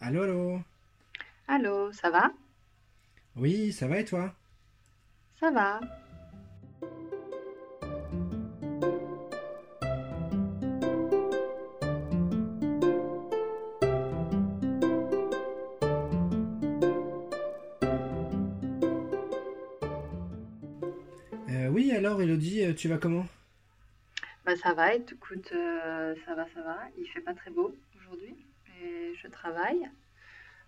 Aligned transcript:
Allô, 0.00 0.22
allô? 0.22 0.60
Allô, 1.46 1.92
ça 1.92 2.10
va? 2.10 2.32
Oui, 3.36 3.72
ça 3.72 3.86
va 3.88 3.98
et 4.00 4.04
toi? 4.04 4.34
Ça 5.40 5.50
va. 5.50 5.80
Euh, 21.48 21.68
oui, 21.68 21.92
alors, 21.92 22.20
Elodie, 22.22 22.64
euh, 22.64 22.74
tu 22.74 22.88
vas 22.88 22.98
comment? 22.98 23.26
Bah 24.44 24.56
ça 24.56 24.72
va, 24.72 24.94
écoute, 24.94 25.50
euh, 25.52 26.14
ça 26.24 26.34
va, 26.34 26.46
ça 26.54 26.62
va. 26.62 26.78
Il 26.96 27.06
fait 27.08 27.20
pas 27.20 27.34
très 27.34 27.50
beau 27.50 27.74
je 29.22 29.28
travaille. 29.28 29.88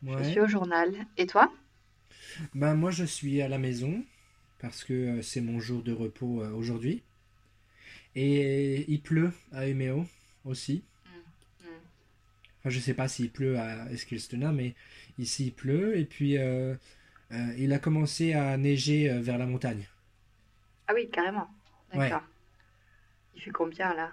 Je 0.03 0.23
suis 0.25 0.41
au 0.41 0.48
journal. 0.48 0.95
Et 1.16 1.27
toi? 1.27 1.52
Ben, 2.55 2.75
moi, 2.75 2.91
je 2.91 3.05
suis 3.05 3.42
à 3.42 3.48
la 3.48 3.59
maison 3.59 4.05
parce 4.61 4.84
que 4.84 4.92
euh, 4.92 5.23
c'est 5.23 5.41
mon 5.41 5.61
jour 5.61 5.83
de 5.83 5.92
repos 5.92 6.42
euh, 6.42 6.51
aujourd'hui. 6.52 7.02
Et 8.15 8.91
il 8.91 9.01
pleut 9.01 9.33
à 9.52 9.69
Umeå 9.69 10.06
aussi. 10.45 10.83
Mm, 11.06 11.65
mm. 11.65 11.73
Enfin, 12.59 12.70
je 12.70 12.80
sais 12.80 12.95
pas 12.95 13.09
s'il 13.09 13.30
pleut 13.30 13.59
à 13.59 13.91
Eskilstuna, 13.91 14.53
mais 14.53 14.75
ici 15.19 15.47
il 15.47 15.53
pleut. 15.53 15.98
Et 15.98 16.05
puis, 16.05 16.39
euh, 16.39 16.75
euh, 17.33 17.55
il 17.56 17.73
a 17.73 17.78
commencé 17.78 18.33
à 18.33 18.56
neiger 18.56 19.09
vers 19.20 19.39
la 19.39 19.47
montagne. 19.47 19.87
Ah 20.89 20.92
oui, 20.95 21.09
carrément. 21.11 21.48
Ouais. 21.92 22.09
D'accord. 22.09 22.27
Il 23.34 23.42
fait 23.42 23.51
combien 23.51 23.95
là? 23.95 24.12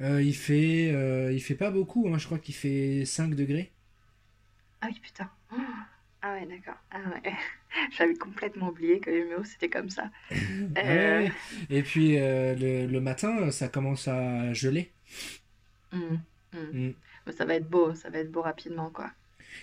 Euh, 0.00 0.22
il 0.22 0.34
fait, 0.36 0.90
euh, 0.92 1.32
il 1.32 1.40
fait 1.42 1.54
pas 1.54 1.70
beaucoup, 1.70 2.08
hein, 2.12 2.18
je 2.18 2.26
crois 2.26 2.38
qu'il 2.38 2.54
fait 2.54 3.04
5 3.04 3.34
degrés. 3.34 3.72
Ah 4.80 4.88
oui, 4.90 5.00
putain. 5.00 5.30
Oh. 5.52 5.56
Ah 6.22 6.32
ouais, 6.34 6.46
d'accord. 6.46 6.80
Ah 6.90 7.00
ouais. 7.10 7.34
J'avais 7.92 8.14
complètement 8.16 8.68
oublié 8.68 9.00
que 9.00 9.10
les 9.10 9.24
méos 9.24 9.44
c'était 9.44 9.68
comme 9.70 9.90
ça. 9.90 10.10
Ah 10.76 10.82
Euh, 10.84 11.22
ouais. 11.22 11.32
Et 11.70 11.82
puis 11.82 12.18
euh, 12.18 12.54
le, 12.54 12.86
le 12.86 13.00
matin, 13.00 13.50
ça 13.50 13.68
commence 13.68 14.08
à 14.08 14.52
geler. 14.52 14.90
mm, 15.92 16.16
mm. 16.52 16.74
Mm. 16.74 16.94
Mais 17.26 17.32
Ça 17.32 17.44
va 17.46 17.54
être 17.54 17.68
beau, 17.70 17.94
ça 17.94 18.10
va 18.10 18.18
être 18.18 18.30
beau 18.30 18.42
rapidement 18.42 18.90
quoi. 18.90 19.10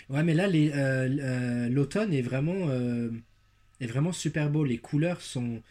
Ouais, 0.10 0.23
mais 0.23 0.34
là, 0.34 0.48
euh, 0.48 1.70
l'automne 1.70 2.14
est 2.14 2.22
vraiment, 2.22 2.70
est 3.82 3.88
vraiment 3.88 4.12
super 4.14 4.50
beau. 4.50 4.64
Les 4.64 4.78
couleurs 4.78 5.22
sont, 5.22 5.62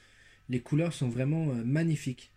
les 0.48 0.60
couleurs 0.60 0.92
sont 0.94 1.08
vraiment 1.10 1.46
magnifiques. 1.46 2.32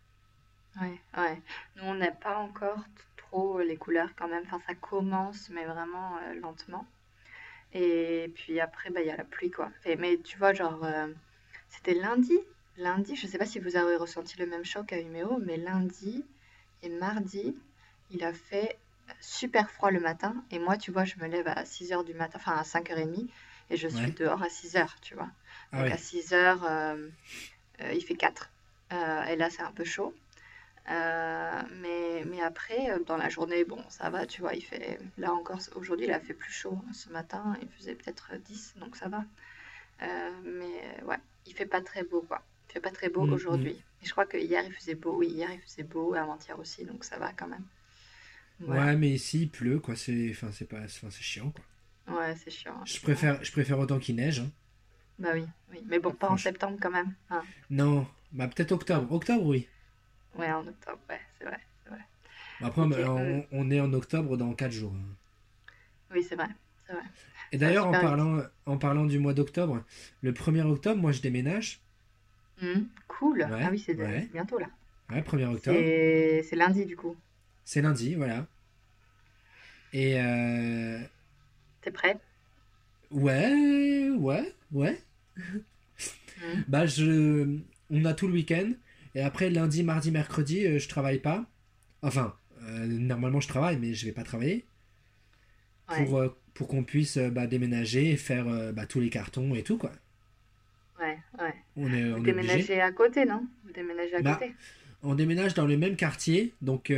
Ouais, 0.80 1.00
ouais. 1.18 1.42
Nous, 1.76 1.84
on 1.84 1.94
n'a 1.96 2.12
pas 2.12 2.38
encore 2.38 2.84
t- 2.84 3.04
trop 3.18 3.60
les 3.60 3.78
couleurs 3.78 4.10
quand 4.16 4.28
même. 4.28 4.44
Enfin, 4.46 4.60
ça 4.68 4.76
commence, 4.76 5.50
mais 5.50 5.66
vraiment 5.66 6.18
euh, 6.18 6.34
lentement. 6.36 6.86
Et 7.74 8.32
puis 8.36 8.60
après, 8.62 8.90
bah, 8.92 9.02
il 9.02 9.08
y 9.08 9.12
a 9.12 9.18
la 9.18 9.24
pluie, 9.26 9.52
quoi. 9.52 9.72
Et- 9.86 9.96
mais 9.98 10.18
tu 10.20 10.38
vois, 10.38 10.54
genre, 10.54 10.84
euh, 10.86 11.08
c'était 11.70 11.94
lundi. 11.96 12.40
Lundi, 12.78 13.16
je 13.16 13.28
sais 13.28 13.38
pas 13.40 13.46
si 13.46 13.60
vous 13.60 13.76
avez 13.78 13.96
ressenti 13.98 14.38
le 14.40 14.48
même 14.48 14.66
choc 14.66 14.94
à 14.94 15.00
Umeå, 15.00 15.40
mais 15.40 15.58
lundi 15.58 16.26
et 16.84 16.90
mardi, 16.90 17.56
il 18.12 18.24
a 18.24 18.34
fait 18.34 18.80
super 19.22 19.70
froid 19.72 19.92
le 19.92 20.00
matin. 20.02 20.36
Et 20.52 20.60
moi, 20.60 20.78
tu 20.78 20.92
vois, 20.92 21.06
je 21.06 21.18
me 21.18 21.28
lève 21.28 21.48
à 21.48 21.66
6 21.66 21.92
heures 21.94 22.04
du 22.06 22.14
matin, 22.16 22.40
enfin 22.40 22.58
à 22.58 22.64
5h30, 22.64 23.28
et 23.72 23.78
je 23.78 23.88
suis 23.88 24.12
Ouais. 24.12 24.14
dehors 24.14 24.44
à 24.44 24.50
6 24.50 24.78
heures, 24.78 24.96
tu 25.02 25.16
vois. 25.16 25.30
Ah 25.72 25.78
Donc 25.78 25.92
à 25.92 25.98
ouais. 25.98 25.98
6 25.98 26.34
heures, 26.34 26.64
euh, 26.66 27.10
il 27.94 28.02
fait 28.04 28.16
4. 28.16 28.50
Euh, 28.92 29.24
et 29.26 29.36
là, 29.36 29.50
c'est 29.50 29.62
un 29.62 29.72
peu 29.72 29.84
chaud. 29.84 30.14
Euh, 30.90 31.62
mais, 31.82 32.24
mais 32.26 32.42
après, 32.42 32.92
euh, 32.92 33.00
dans 33.06 33.18
la 33.18 33.30
journée, 33.30 33.64
bon, 33.64 33.82
ça 33.90 34.10
va, 34.10 34.26
tu 34.26 34.42
vois, 34.42 34.54
il 34.54 34.62
fait, 34.62 35.00
là 35.18 35.34
encore, 35.34 35.60
aujourd'hui, 35.76 36.08
il 36.08 36.12
a 36.12 36.20
fait 36.20 36.34
plus 36.34 36.52
chaud. 36.52 36.78
Ce 36.94 37.10
matin, 37.10 37.58
il 37.62 37.70
faisait 37.70 37.96
peut-être 37.96 38.32
10, 38.46 38.76
donc 38.80 38.96
ça 38.98 39.08
va. 39.08 39.24
Euh, 40.02 40.32
mais 40.44 40.82
euh, 41.02 41.06
ouais, 41.06 41.18
il 41.48 41.54
fait 41.54 41.66
pas 41.66 41.82
très 41.82 42.04
beau, 42.04 42.22
quoi. 42.22 42.44
Il 42.70 42.74
fait 42.74 42.82
pas 42.82 42.92
très 42.92 43.10
beau 43.10 43.26
Mm, 43.26 43.30
mm. 43.30 43.34
aujourd'hui. 43.34 43.72
Et 44.02 44.06
je 44.06 44.12
crois 44.12 44.26
que 44.26 44.38
hier, 44.38 44.64
il 44.66 44.74
faisait 44.74 44.96
beau, 44.96 45.16
oui, 45.18 45.28
hier, 45.30 45.50
il 45.54 45.62
faisait 45.62 45.84
beau, 45.84 46.16
et 46.16 46.20
avant-hier 46.20 46.60
aussi, 46.60 46.86
donc 46.86 47.06
ça 47.06 47.18
va 47.18 47.32
quand 47.34 47.48
même. 47.48 47.66
Voilà. 48.60 48.86
Ouais, 48.88 48.96
mais 48.98 49.10
ici 49.10 49.42
il 49.44 49.50
pleut, 49.50 49.80
quoi. 49.80 49.96
C'est, 49.96 50.30
enfin, 50.32 50.52
c'est 50.52 50.66
pas, 50.68 50.80
enfin, 50.84 51.10
c'est 51.10 51.22
chiant, 51.24 51.52
quoi. 51.52 51.64
Ouais, 52.08 52.36
c'est 52.36 52.52
chiant, 52.52 52.76
Je 52.86 52.98
effectivement. 52.98 53.14
préfère, 53.14 53.44
je 53.44 53.52
préfère 53.52 53.80
autant 53.80 54.00
qu'il 54.00 54.16
neige. 54.16 54.42
hein. 54.42 54.52
Bah 55.20 55.30
oui, 55.34 55.46
oui. 55.72 55.80
Mais 55.88 56.00
bon, 56.00 56.12
pas 56.12 56.30
en 56.30 56.38
septembre 56.38 56.78
quand 56.82 56.92
même. 56.92 57.14
hein. 57.30 57.44
Non, 57.70 58.08
bah 58.32 58.48
peut-être 58.48 58.72
octobre. 58.74 59.12
Octobre, 59.14 59.46
oui. 59.46 59.68
Ouais, 60.38 60.52
en 60.52 60.66
octobre, 60.68 61.00
ouais, 61.10 61.20
c'est 61.38 61.46
vrai. 61.46 61.60
Bah, 62.60 62.68
Après, 62.68 62.82
euh, 62.82 63.42
on, 63.52 63.72
est 63.72 63.80
en 63.80 63.94
octobre 63.94 64.38
dans 64.38 64.54
4 64.54 64.72
jours. 64.72 64.94
hein. 64.94 65.16
oui, 66.12 66.24
c'est 66.24 66.36
vrai, 66.36 66.48
c'est 66.88 66.94
vrai. 66.94 67.04
Et 67.52 67.58
d'ailleurs, 67.58 67.88
en 67.88 67.92
vite. 67.92 68.02
parlant, 68.02 68.42
en 68.66 68.78
parlant 68.78 69.06
du 69.06 69.20
mois 69.20 69.34
d'octobre, 69.34 69.84
le 70.22 70.32
1er 70.34 70.64
octobre, 70.64 71.02
moi 71.02 71.12
je 71.12 71.22
déménage. 71.22 71.82
Mhm, 72.62 72.88
cool. 73.08 73.48
Ah 73.52 73.70
oui, 73.72 73.80
c'est 73.80 73.96
ouais. 73.96 74.28
bientôt 74.32 74.58
là. 74.58 74.68
Ouais, 75.10 75.22
1er 75.22 75.46
octobre. 75.46 75.78
C'est 75.78 76.44
c'est 76.44 76.56
lundi 76.56 76.86
du 76.86 76.96
coup. 76.96 77.16
C'est 77.66 77.82
lundi, 77.82 78.16
voilà. 78.16 78.46
Et 79.92 80.20
euh, 80.20 81.00
T'es 81.82 81.92
prêt? 81.92 82.18
ouais, 83.12 84.10
ouais, 84.10 84.54
ouais. 84.72 85.02
Mhm. 85.38 86.64
Bah, 86.68 86.86
je, 86.86 87.60
on 87.90 88.06
a 88.06 88.14
tout 88.14 88.28
le 88.28 88.34
week-end. 88.34 88.72
Et 89.16 89.22
après, 89.22 89.50
lundi, 89.50 89.84
mardi, 89.84 90.12
mercredi, 90.12 90.66
euh, 90.66 90.80
je 90.80 90.88
travaille 90.90 91.20
pas. 91.20 91.46
Enfin, 92.02 92.36
euh, 92.64 92.86
normalement, 92.88 93.40
je 93.42 93.48
travaille, 93.48 93.78
mais 93.80 93.94
je 93.94 94.06
vais 94.06 94.12
pas 94.12 94.24
travailler. 94.24 94.66
Ouais, 95.90 95.96
Pour, 95.96 96.18
euh, 96.18 96.30
pour 96.54 96.68
qu'on 96.68 96.84
puisse 96.84 97.16
euh, 97.18 97.30
bah, 97.30 97.48
déménager 97.48 98.10
et 98.12 98.18
faire 98.18 98.74
bah, 98.74 98.86
tous 98.86 99.00
les 99.00 99.10
cartons 99.10 99.56
et 99.56 99.64
tout, 99.64 99.78
quoi. 99.78 99.92
ouais, 101.00 101.20
ouais. 101.40 101.54
On 101.76 101.92
est, 101.94 102.12
Vous 102.12 102.20
on 102.20 102.26
est 102.26 102.26
déménagez 102.26 102.82
à 102.82 102.92
côté, 102.92 103.26
non? 103.26 103.48
Vous 103.64 103.72
déménagez 103.74 104.16
à 104.16 104.22
Bah, 104.22 104.40
côté? 104.40 104.56
on 105.04 105.16
déménage 105.16 105.54
dans 105.54 105.68
le 105.68 105.78
même 105.78 105.96
quartier, 105.96 106.54
donc 106.62 106.92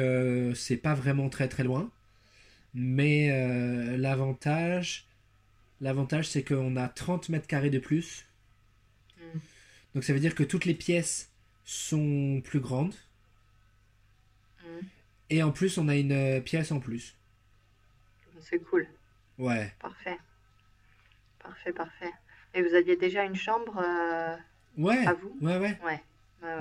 c'est 0.56 0.78
pas 0.78 0.94
vraiment 0.96 1.30
très 1.30 1.48
très 1.50 1.64
loin. 1.64 1.92
Mais 2.74 3.30
l'avantage, 3.98 5.08
l'avantage, 5.82 6.30
c'est 6.30 6.44
qu'on 6.44 6.76
a 6.78 6.90
30 6.90 7.30
mètres 7.30 7.48
carrés 7.48 7.72
de 7.72 7.80
plus. 7.80 8.26
Mhm. 9.18 9.42
Donc 9.94 10.04
ça 10.04 10.14
veut 10.14 10.20
dire 10.20 10.36
que 10.36 10.44
toutes 10.44 10.66
les 10.66 10.74
pièces 10.74 11.32
sont 11.66 12.42
plus 12.44 12.60
grandes. 12.62 12.94
Mhm. 14.64 14.88
Et 15.32 15.44
en 15.44 15.52
plus, 15.52 15.78
on 15.78 15.88
a 15.90 15.96
une 15.96 16.12
euh, 16.12 16.40
pièce 16.42 16.72
en 16.72 16.80
plus. 16.80 17.18
C'est 18.42 18.60
cool. 18.60 18.88
Ouais. 19.40 19.74
Parfait. 19.80 20.18
Parfait, 21.40 21.74
parfait. 21.74 22.12
Et 22.54 22.62
vous 22.62 22.74
aviez 22.76 22.96
déjà 22.96 23.24
une 23.26 23.36
chambre 23.36 23.78
euh, 23.84 24.36
Ouais, 24.78 25.06
à 25.06 25.14
vous? 25.14 25.36
ouais, 25.42 25.58
ouais. 25.58 25.80
Ouais. 25.84 26.02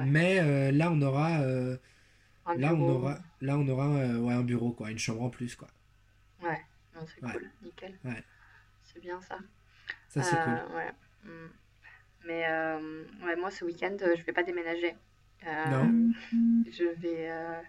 Mais 0.06 0.41
euh, 0.41 0.72
là, 0.72 0.91
on 0.91 1.00
aura, 1.03 1.41
euh, 1.43 1.76
Un 2.47 2.56
là, 2.56 2.72
on 2.72 2.76
bureau. 2.78 2.91
aura, 2.94 3.19
là, 3.43 3.59
on 3.59 3.69
aura 3.69 3.88
ouais, 3.91 4.32
un 4.32 4.43
bureau, 4.43 4.72
quoi, 4.72 4.91
une 4.91 4.98
chambre 4.98 5.22
en 5.22 5.31
plus, 5.31 5.54
quoi. 5.56 5.69
Ouais, 6.43 6.60
c'est 7.06 7.20
cool. 7.20 7.50
Nickel. 7.62 7.98
ouais. 8.04 8.25
C'est 8.82 9.00
bien 9.00 9.20
ça. 9.20 9.38
Ça, 10.09 10.22
c'est 10.22 10.37
cool. 10.43 10.75
Ouais. 10.75 10.91
Mm. 11.25 11.48
Mais 12.27 12.47
euh, 12.49 13.05
ouais, 13.25 13.37
moi, 13.37 13.51
ce 13.51 13.65
week-end, 13.65 13.97
je 14.01 14.23
vais 14.23 14.33
pas 14.33 14.43
déménager. 14.43 14.95
Non? 15.45 15.85
Euh, 15.87 16.12
je 16.71 16.85
vais 17.01 17.31
euh, 17.31 17.61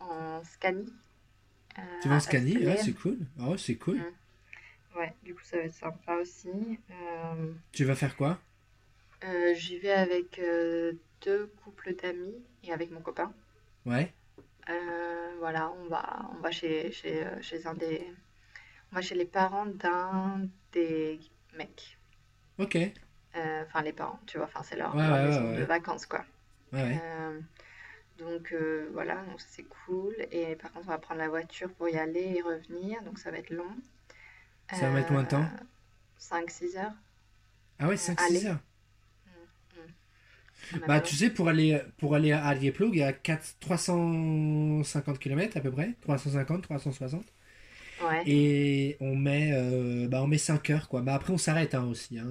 en 0.00 0.42
Scanie, 0.44 0.92
Tu 2.02 2.08
vas 2.08 2.16
en 2.16 2.20
Scanie? 2.20 2.56
Escalier. 2.56 2.76
c'est 2.76 2.92
cool. 2.92 3.18
Oh, 3.40 3.56
c'est 3.56 3.76
cool. 3.76 3.96
Mm. 3.98 4.98
Ouais, 4.98 5.14
du 5.22 5.34
coup, 5.34 5.42
ça 5.44 5.56
va 5.56 5.62
être 5.64 5.74
sympa 5.74 6.16
aussi. 6.16 6.48
Euh, 6.90 7.52
Tu 7.72 7.84
vas 7.84 7.94
faire 7.94 8.16
quoi? 8.16 8.38
euh, 9.24 9.54
j'y 9.54 9.78
vais 9.78 9.92
avec 9.92 10.38
euh, 10.38 10.92
deux 11.24 11.46
couples 11.62 11.94
d'amis 11.94 12.34
et 12.64 12.72
avec 12.72 12.90
mon 12.90 13.00
copain. 13.00 13.32
Ouais. 13.86 14.12
Voilà, 15.38 15.72
on 15.72 15.88
va, 15.88 16.30
on 16.36 16.40
va 16.40 16.50
chez, 16.50 16.92
chez, 16.92 17.26
chez 17.40 17.66
un 17.66 17.74
des, 17.74 18.06
on 18.92 18.96
va 18.96 19.00
chez 19.02 19.14
les 19.14 19.24
parents 19.24 19.66
d'un 19.66 20.48
des 20.72 21.18
mecs. 21.56 21.98
Ok. 22.58 22.76
Euh, 23.36 23.62
Enfin, 23.66 23.82
les 23.82 23.92
parents, 23.92 24.18
tu 24.26 24.38
vois, 24.38 24.46
enfin, 24.46 24.62
c'est 24.62 24.76
leur, 24.76 24.94
ouais, 24.96 25.06
leur 25.06 25.18
maison 25.18 25.48
de 25.52 25.62
vacances, 25.64 26.06
quoi. 26.06 26.24
Euh, 26.74 27.40
donc 28.18 28.52
euh, 28.52 28.88
voilà, 28.92 29.16
donc 29.26 29.40
c'est 29.40 29.64
cool. 29.64 30.14
Et 30.32 30.56
par 30.56 30.72
contre, 30.72 30.86
on 30.88 30.92
va 30.92 30.98
prendre 30.98 31.20
la 31.20 31.28
voiture 31.28 31.70
pour 31.74 31.88
y 31.88 31.96
aller 31.98 32.34
et 32.38 32.42
revenir, 32.42 33.02
donc 33.04 33.18
ça 33.18 33.30
va 33.30 33.38
être 33.38 33.50
long. 33.50 33.76
Ça 34.72 34.88
va 34.88 34.94
mettre 34.94 35.08
combien 35.08 35.22
de 35.24 35.28
temps? 35.28 35.46
5-6 36.18 36.76
heures. 36.76 36.92
Ah 37.80 37.88
ouais, 37.88 37.96
Euh, 37.96 37.96
5-6 37.96 38.22
aller. 38.26 38.46
heures. 38.46 38.60
Mm, 39.26 39.80
mm. 39.80 39.92
Bah, 40.86 41.00
tu 41.00 41.16
sais, 41.16 41.30
pour 41.30 41.48
aller, 41.48 41.80
pour 41.98 42.14
aller 42.14 42.32
à 42.32 42.44
Arjeplog, 42.46 42.94
il 42.94 42.98
y 42.98 43.02
a 43.02 43.12
4, 43.12 43.56
350 43.60 45.18
km 45.18 45.56
à 45.56 45.60
peu 45.60 45.70
près. 45.70 45.94
350, 46.02 46.62
360. 46.62 47.24
Ouais, 48.00 48.26
Et 48.26 48.96
on 49.00 49.16
met, 49.16 49.52
euh, 49.54 50.08
bah, 50.08 50.22
on 50.22 50.26
met 50.28 50.38
5 50.38 50.70
heures, 50.70 50.88
quoi. 50.88 51.02
Bah, 51.02 51.14
après, 51.14 51.32
on 51.32 51.38
s'arrête, 51.38 51.74
hein, 51.74 51.84
aussi, 51.84 52.18
hein. 52.18 52.28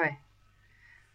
Ouais. 0.00 0.18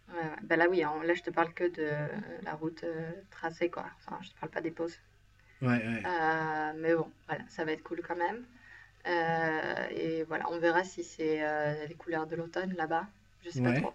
Ouais, 0.09 0.15
ouais. 0.21 0.35
Bah 0.43 0.55
là, 0.55 0.67
oui, 0.69 0.83
hein, 0.83 0.93
là, 1.03 1.13
je 1.13 1.23
te 1.23 1.29
parle 1.29 1.53
que 1.53 1.63
de 1.63 1.81
euh, 1.83 2.07
la 2.43 2.53
route 2.53 2.83
euh, 2.83 3.11
tracée, 3.31 3.69
quoi. 3.69 3.85
Enfin, 3.97 4.19
je 4.21 4.29
te 4.29 4.39
parle 4.39 4.51
pas 4.51 4.61
des 4.61 4.71
pauses. 4.71 4.97
Ouais, 5.61 5.67
ouais. 5.69 6.03
Euh, 6.05 6.73
mais 6.77 6.93
bon, 6.95 7.11
voilà, 7.27 7.43
ça 7.49 7.65
va 7.65 7.71
être 7.71 7.83
cool 7.83 8.01
quand 8.07 8.15
même. 8.15 8.45
Euh, 9.07 9.87
et 9.91 10.23
voilà, 10.23 10.49
on 10.51 10.59
verra 10.59 10.83
si 10.83 11.03
c'est 11.03 11.43
euh, 11.43 11.85
les 11.87 11.95
couleurs 11.95 12.27
de 12.27 12.35
l'automne 12.35 12.73
là-bas. 12.73 13.07
Je 13.43 13.49
sais 13.49 13.61
pas 13.61 13.69
Ouais. 13.69 13.81
trop. 13.81 13.93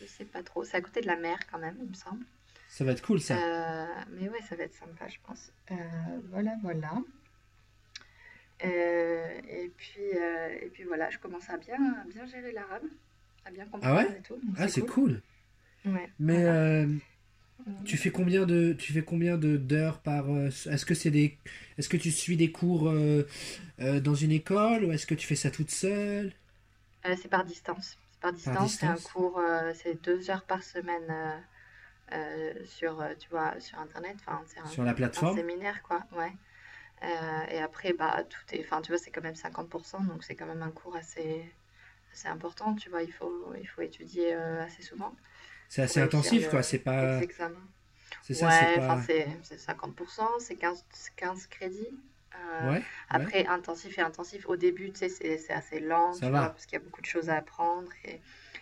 Je 0.00 0.06
sais 0.06 0.24
pas 0.24 0.42
trop. 0.42 0.64
C'est 0.64 0.76
à 0.76 0.80
côté 0.80 1.00
de 1.00 1.06
la 1.06 1.16
mer 1.16 1.38
quand 1.50 1.58
même, 1.58 1.76
il 1.80 1.88
me 1.88 1.94
semble. 1.94 2.24
Ça 2.68 2.84
va 2.84 2.92
être 2.92 3.02
cool 3.02 3.20
ça. 3.20 3.34
Euh, 3.36 3.86
mais 4.10 4.28
ouais, 4.28 4.40
ça 4.48 4.56
va 4.56 4.64
être 4.64 4.74
sympa, 4.74 5.06
je 5.08 5.18
pense. 5.26 5.52
Euh, 5.70 5.74
voilà, 6.30 6.54
voilà. 6.62 6.94
Euh, 8.64 9.40
et 9.48 9.68
puis, 9.76 10.16
euh, 10.16 10.48
et 10.60 10.70
puis 10.70 10.84
voilà, 10.84 11.10
je 11.10 11.18
commence 11.18 11.50
à 11.50 11.56
bien, 11.58 11.76
à 12.00 12.04
bien 12.06 12.24
gérer 12.26 12.52
l'arabe, 12.52 12.84
à 13.44 13.50
bien 13.50 13.66
Ah 13.80 13.94
ouais 13.94 14.08
et 14.18 14.22
tout. 14.22 14.40
Ah, 14.56 14.68
c'est 14.68 14.82
cool. 14.82 14.84
cool. 14.84 15.22
Ouais, 15.86 16.10
Mais 16.18 16.44
voilà. 16.44 16.44
euh, 16.44 16.86
Mm. 17.66 17.74
tu 17.84 17.96
fais 17.98 18.10
combien 18.12 18.46
de 18.46 18.74
tu 18.74 18.92
fais 18.92 19.02
combien 19.04 19.38
de 19.38 19.56
d'heures 19.58 20.00
par 20.02 20.30
euh, 20.30 20.48
est-ce 20.48 20.86
que 20.86 20.94
c'est 20.94 21.10
des 21.12 21.38
est-ce 21.78 21.88
que 21.88 21.96
tu 21.98 22.12
suis 22.12 22.36
des 22.36 22.52
cours 22.52 22.88
euh, 22.90 23.26
euh, 23.80 24.00
dans 24.00 24.14
une 24.16 24.32
école 24.32 24.84
ou 24.86 24.92
est-ce 24.92 25.06
que 25.06 25.14
tu 25.16 25.26
fais 25.26 25.36
ça 25.36 25.50
toute 25.50 25.70
seule? 25.72 26.32
Euh, 27.06 27.16
c'est 27.20 27.28
par 27.28 27.44
distance. 27.44 27.98
C'est 28.10 28.20
par 28.20 28.32
distance, 28.32 28.74
c'est 28.78 28.86
un 28.86 28.98
cours, 29.00 29.38
euh, 29.38 29.72
c'est 29.74 29.94
deux 30.02 30.30
heures 30.30 30.44
par 30.46 30.62
semaine 30.62 31.06
euh, 31.10 31.40
euh, 32.14 32.64
sur, 32.66 33.00
euh, 33.00 33.14
tu 33.16 33.28
vois, 33.30 33.58
sur 33.60 33.78
Internet. 33.80 34.16
Enfin, 34.20 34.42
c'est 34.46 34.60
un, 34.60 34.72
sur 34.72 34.82
la 34.84 34.94
un 35.16 35.24
plateforme? 35.24 35.26
séminaire, 35.26 35.82
quoi. 35.84 36.04
Ouais. 36.12 36.32
Euh, 37.04 37.44
et 37.50 37.60
après, 37.62 37.92
bah, 37.94 38.24
tout 38.24 38.40
est, 38.56 38.60
enfin, 38.64 38.82
tu 38.82 38.92
vois, 38.92 38.98
c'est 38.98 39.10
quand 39.12 39.22
même 39.22 39.36
50%, 39.36 40.02
donc 40.04 40.24
c'est 40.24 40.36
quand 40.36 40.46
même 40.46 40.62
un 40.62 40.70
cours 40.72 40.96
assez, 40.96 41.54
assez 42.14 42.28
important, 42.28 42.74
tu 42.76 42.90
vois. 42.90 43.02
Il 43.02 43.12
faut, 43.12 43.54
il 43.60 43.66
faut 43.68 43.82
étudier 43.82 44.34
euh, 44.34 44.64
assez 44.64 44.82
souvent 44.82 45.14
C'est 45.68 45.82
assez 45.82 46.00
intensif 46.00 46.48
quoi, 46.48 46.62
c'est 46.62 46.78
pas 46.78 47.22
c'est 48.22 48.34
ça, 48.34 48.50
c'est 48.50 48.66
Ouais, 48.66 48.80
pas 48.86 48.98
c'est 48.98 49.28
c'est 49.42 49.58
50%, 49.58 50.28
c'est 50.40 50.56
15, 50.56 50.84
15 51.16 51.46
crédits. 51.46 51.88
Euh, 52.36 52.68
Ouais, 52.68 52.82
ouais, 53.12 53.28
après, 53.28 53.46
intensif 53.46 53.96
et 53.98 54.00
intensif, 54.02 54.48
au 54.48 54.56
début, 54.56 54.90
tu 54.92 54.98
sais, 55.00 55.08
c'est 55.08 55.38
c'est 55.38 55.52
assez 55.52 55.80
lent, 55.80 56.12
ça 56.12 56.20
tu 56.20 56.32
vois, 56.32 56.50
parce 56.50 56.66
qu'il 56.66 56.78
y 56.78 56.82
a 56.82 56.84
beaucoup 56.84 57.00
de 57.00 57.06
choses 57.06 57.30
à 57.30 57.36
apprendre 57.36 57.90
et, 58.04 58.20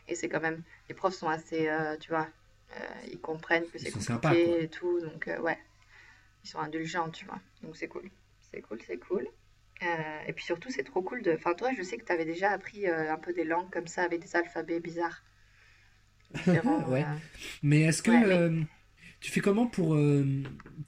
et 0.08 0.14
c'est 0.14 0.28
quand 0.28 0.40
même, 0.40 0.62
les 0.88 0.94
profs 0.94 1.14
sont 1.14 1.28
assez, 1.28 1.69
euh, 1.69 1.96
tu 1.98 2.10
vois, 2.10 2.28
euh, 2.76 2.78
ils 3.10 3.20
comprennent 3.20 3.66
que 3.70 3.78
c'est 3.78 3.90
sympas 3.90 4.34
compliqué 4.34 4.62
et 4.64 4.69
tout, 4.69 5.00
donc 5.00 5.31
ouais, 5.43 5.58
ils 6.44 6.48
sont 6.50 6.58
indulgents, 6.60 7.10
tu 7.10 7.25
vois, 7.26 7.40
donc 7.62 7.76
c'est 7.76 7.88
cool, 7.88 8.10
c'est 8.50 8.62
cool, 8.62 8.81
c'est 8.87 8.98
cool. 8.98 9.28
Euh, 9.82 10.23
et 10.26 10.32
puis 10.32 10.44
surtout, 10.44 10.70
c'est 10.70 10.84
trop 10.84 11.02
cool 11.02 11.23
de, 11.23 11.32
enfin, 11.32 11.55
toi, 11.55 11.73
je 11.76 11.82
sais 11.82 11.99
que 11.99 12.05
tu 12.05 12.12
avais 12.12 12.25
déjà 12.25 12.50
appris 12.50 12.87
euh, 12.88 13.12
un 13.12 13.19
peu 13.19 13.32
des 13.34 13.44
langues 13.44 13.70
comme 13.70 13.87
ça, 13.87 14.02
avec 14.05 14.20
des 14.20 14.37
alphabets 14.37 14.81
bizarres. 14.81 15.25
Ouais. 16.88 17.06
Mais 17.62 17.82
est-ce 17.82 18.02
que 18.02 18.11
ouais, 18.11 18.25
mais 18.26 18.43
euh, 18.50 18.62
tu 19.20 19.31
fais 19.31 19.40
comment 19.40 19.67
pour 19.67 19.96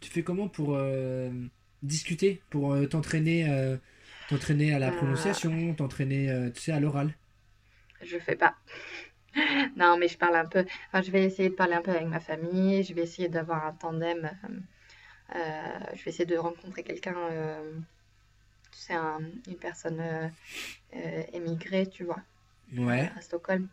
tu 0.00 0.10
fais 0.10 0.22
comment 0.22 0.48
pour 0.48 0.78
discuter, 1.82 2.42
pour 2.50 2.76
t'entraîner 2.88 3.46
t'entraîner 4.28 4.74
à 4.74 4.78
la 4.78 4.92
prononciation, 4.92 5.74
t'entraîner 5.74 6.50
tu 6.54 6.60
sais 6.62 6.72
à 6.72 6.80
l'oral? 6.80 7.14
je 8.02 8.18
fais 8.18 8.36
pas. 8.36 8.54
Non, 9.76 9.96
mais 9.98 10.08
je 10.08 10.18
parle 10.18 10.36
un 10.36 10.46
peu. 10.46 10.64
Enfin, 10.88 11.02
je 11.02 11.10
vais 11.10 11.24
essayer 11.24 11.48
de 11.50 11.54
parler 11.54 11.74
un 11.74 11.82
peu 11.82 11.90
avec 11.92 12.06
ma 12.06 12.20
famille. 12.20 12.82
Je 12.84 12.94
vais 12.94 13.02
essayer 13.02 13.28
d'avoir 13.28 13.66
un 13.66 13.72
tandem. 13.74 14.30
euh, 15.34 15.38
je 15.94 16.04
vais 16.04 16.10
essayer 16.10 16.26
de 16.26 16.36
rencontrer 16.36 16.82
quelqu'un, 16.82 17.16
euh, 17.16 17.78
un- 18.90 19.20
une 19.46 19.56
personne 19.58 20.00
euh, 20.00 20.28
euh, 20.96 21.22
émigrée, 21.32 21.88
tu 21.88 22.04
vois, 22.04 22.22
Ouais. 22.76 23.10
à 23.16 23.20
Stockholm, 23.22 23.68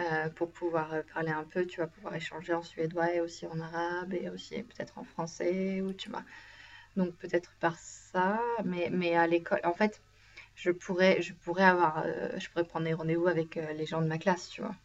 euh, 0.00 0.30
pour 0.30 0.52
pouvoir 0.52 0.94
parler 1.14 1.30
un 1.32 1.44
peu, 1.44 1.66
tu 1.66 1.80
vas 1.80 1.86
pouvoir 1.88 2.14
échanger 2.16 2.54
en 2.54 2.62
suédois 2.62 3.14
et 3.14 3.20
aussi 3.20 3.46
en 3.46 3.60
arabe 3.60 4.14
et 4.14 4.30
aussi 4.30 4.62
peut-être 4.64 4.98
en 4.98 5.04
français, 5.04 5.80
ou 5.82 5.92
tu 5.94 6.10
vois. 6.10 6.24
Donc 6.96 7.16
peut-être 7.16 7.54
par 7.60 7.78
ça, 7.78 8.40
mais, 8.64 8.90
mais 8.92 9.14
à 9.16 9.26
l'école, 9.26 9.60
en 9.64 9.74
fait, 9.74 10.02
je 10.56 10.70
pourrais, 10.70 11.22
je 11.22 11.34
pourrais 11.34 11.64
avoir, 11.64 12.04
euh, 12.06 12.30
je 12.38 12.48
pourrais 12.50 12.64
prendre 12.64 12.86
des 12.86 12.94
rendez-vous 12.94 13.28
avec 13.28 13.56
euh, 13.56 13.72
les 13.74 13.86
gens 13.86 14.02
de 14.02 14.06
ma 14.08 14.18
classe, 14.18 14.48
tu 14.50 14.62
vois. 14.62 14.76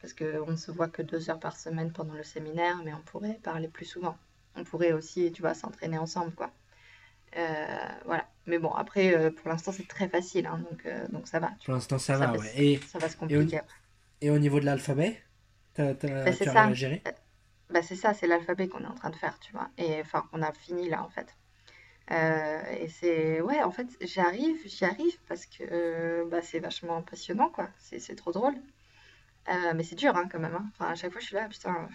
Parce 0.00 0.14
qu'on 0.14 0.50
ne 0.50 0.56
se 0.56 0.70
voit 0.72 0.88
que 0.88 1.02
deux 1.02 1.30
heures 1.30 1.40
par 1.40 1.56
semaine 1.56 1.92
pendant 1.92 2.14
le 2.14 2.24
séminaire, 2.24 2.82
mais 2.84 2.92
on 2.94 3.02
pourrait 3.02 3.40
parler 3.42 3.68
plus 3.68 3.86
souvent. 3.86 4.18
On 4.56 4.64
pourrait 4.64 4.92
aussi, 4.92 5.32
tu 5.32 5.42
vois, 5.42 5.54
s'entraîner 5.54 5.98
ensemble, 5.98 6.34
quoi. 6.34 6.52
Euh, 7.36 7.88
voilà. 8.06 8.28
Mais 8.46 8.58
bon, 8.58 8.70
après, 8.72 9.14
euh, 9.16 9.30
pour 9.30 9.48
l'instant, 9.48 9.72
c'est 9.72 9.88
très 9.88 10.08
facile, 10.08 10.46
hein, 10.46 10.58
donc, 10.70 10.86
euh, 10.86 11.06
donc 11.08 11.28
ça 11.28 11.40
va, 11.40 11.50
Pour 11.64 11.74
l'instant 11.74 11.98
ça 11.98 12.16
Ça 12.16 12.26
va 12.26 12.26
va, 12.26 12.36
ouais. 12.36 12.52
s- 12.52 12.56
Et 12.56 12.80
ça 12.86 12.98
va 12.98 13.08
se 13.08 13.16
et 13.28 13.36
au, 13.36 13.42
compliquer 13.42 13.60
et 14.22 14.30
au 14.30 14.38
niveau 14.38 14.60
de 14.60 14.66
l'alphabet, 14.66 15.22
Bah, 16.24 16.32
tu 16.32 16.44
ça. 16.44 16.72
gérer? 16.74 17.02
Euh, 17.06 17.10
Bah, 17.70 17.82
c'est 17.82 17.96
ça, 17.96 18.14
c'est 18.14 18.26
l'alphabet 18.28 18.68
qu'on 18.68 18.82
est 18.84 18.86
en 18.86 18.94
train 18.94 19.10
de 19.10 19.16
faire, 19.16 19.38
tu 19.40 19.52
vois. 19.52 19.70
Et 19.78 20.00
enfin, 20.02 20.28
on 20.32 20.42
a 20.42 20.52
fini 20.52 20.88
là, 20.90 21.02
en 21.04 21.10
fait. 21.10 21.36
Euh, 22.12 22.62
et 22.80 22.88
c'est, 22.88 23.40
ouais, 23.42 23.62
en 23.62 23.70
fait, 23.72 23.88
j'arrive, 24.02 24.60
j'y 24.66 24.84
arrive 24.84 25.18
parce 25.28 25.46
que 25.46 25.64
euh, 25.64 26.26
bah, 26.30 26.42
c'est 26.42 26.60
vachement 26.60 27.02
passionnant, 27.02 27.50
quoi. 27.50 27.70
C'est 27.78 28.16
trop 28.16 28.32
drôle. 28.32 28.54
Euh, 29.50 29.72
mais 29.76 29.82
c'est 29.84 29.96
dur, 29.96 30.16
hein, 30.16 30.28
quand 30.30 30.38
même. 30.40 30.54
hein. 30.56 30.70
Enfin, 30.74 30.92
à 30.92 30.94
chaque 30.96 31.12
fois, 31.12 31.20
je 31.20 31.26
suis 31.26 31.36
là, 31.36 31.48
putain. 31.48 31.88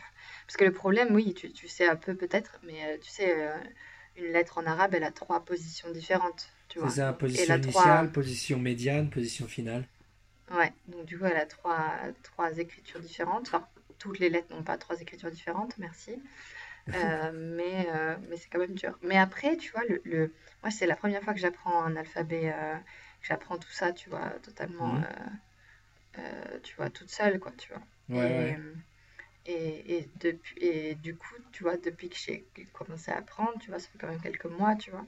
Parce 0.48 0.58
que 0.58 0.66
le 0.66 0.74
problème, 0.74 1.14
oui, 1.16 1.34
tu, 1.36 1.52
tu 1.54 1.68
sais 1.70 1.88
un 1.88 1.96
peu 1.98 2.16
peut-être, 2.16 2.60
mais 2.64 3.00
tu 3.00 3.10
sais, 3.12 3.50
une 4.18 4.34
lettre 4.34 4.58
en 4.60 4.66
arabe, 4.66 4.94
elle 4.96 5.04
a 5.06 5.12
trois 5.12 5.46
positions 5.46 5.92
différentes, 5.92 6.50
tu 6.70 6.80
C'est 6.82 6.90
vois. 6.90 6.92
ça, 6.92 7.14
Donc, 7.20 7.32
et 7.36 7.46
position 7.46 7.56
trois, 7.60 8.06
initiale, 8.06 8.12
position 8.12 8.58
médiane, 8.58 9.12
position 9.12 9.48
finale. 9.48 9.88
ouais. 10.52 10.74
Donc, 10.88 11.06
du 11.06 11.18
coup, 11.18 11.26
elle 11.26 11.38
a 11.38 11.46
trois, 11.46 11.92
trois 12.24 12.58
écritures 12.58 13.00
différentes. 13.00 13.48
Enfin, 13.48 13.68
toutes 14.00 14.20
les 14.20 14.30
lettres 14.30 14.54
n'ont 14.56 14.64
pas 14.64 14.78
trois 14.78 15.00
écritures 15.02 15.32
différentes, 15.32 15.78
merci. 15.78 16.22
Euh, 16.96 17.32
mais 17.34 17.88
euh, 17.92 18.18
mais 18.30 18.38
c'est 18.38 18.50
quand 18.50 18.60
même 18.60 18.76
dur. 18.76 18.98
Mais 19.04 19.18
après, 19.18 19.58
tu 19.58 19.72
vois, 19.72 19.84
le, 19.90 20.02
le- 20.06 20.34
moi, 20.64 20.72
c'est 20.72 20.88
la 20.88 20.96
première 20.98 21.24
fois 21.24 21.34
que 21.34 21.40
j'apprends 21.42 21.84
un 21.84 21.96
alphabet, 21.98 22.54
euh, 22.56 22.76
que 23.22 23.28
j'apprends 23.28 23.58
tout 23.60 23.72
ça, 23.72 23.94
tu 23.94 24.10
vois, 24.10 24.32
totalement, 24.44 25.00
tu 26.64 26.76
vois, 26.76 26.90
toute 26.90 27.10
seule, 27.10 27.40
quoi, 27.40 27.52
tu 27.58 27.70
vois. 27.74 27.82
Ouais, 28.10 28.16
Et, 28.22 28.38
ouais. 28.38 28.58
Et, 29.48 29.98
et, 30.00 30.12
depuis, 30.20 30.58
et 30.66 30.96
du 30.96 31.18
coup, 31.18 31.36
tu 31.54 31.64
vois, 31.64 31.78
depuis 31.78 32.10
que 32.10 32.18
j'ai 32.18 32.48
commencé 32.74 33.12
à 33.12 33.18
apprendre, 33.20 33.54
tu 33.62 33.70
vois, 33.70 33.80
ça 33.80 33.90
fait 33.90 34.00
quand 34.00 34.08
même 34.10 34.22
quelques 34.22 34.46
mois, 34.46 34.76
tu 34.76 34.92
vois, 34.92 35.06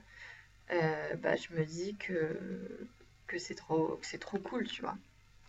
euh, 0.71 1.15
bah, 1.18 1.36
je 1.38 1.53
me 1.53 1.65
dis 1.65 1.97
que, 1.97 2.88
que 3.27 3.39
c'est 3.39 3.56
trop, 3.56 3.97
que 3.97 4.06
c'est 4.07 4.19
trop 4.19 4.39
cool, 4.39 4.68
tu 4.68 4.81
vois. 4.83 4.97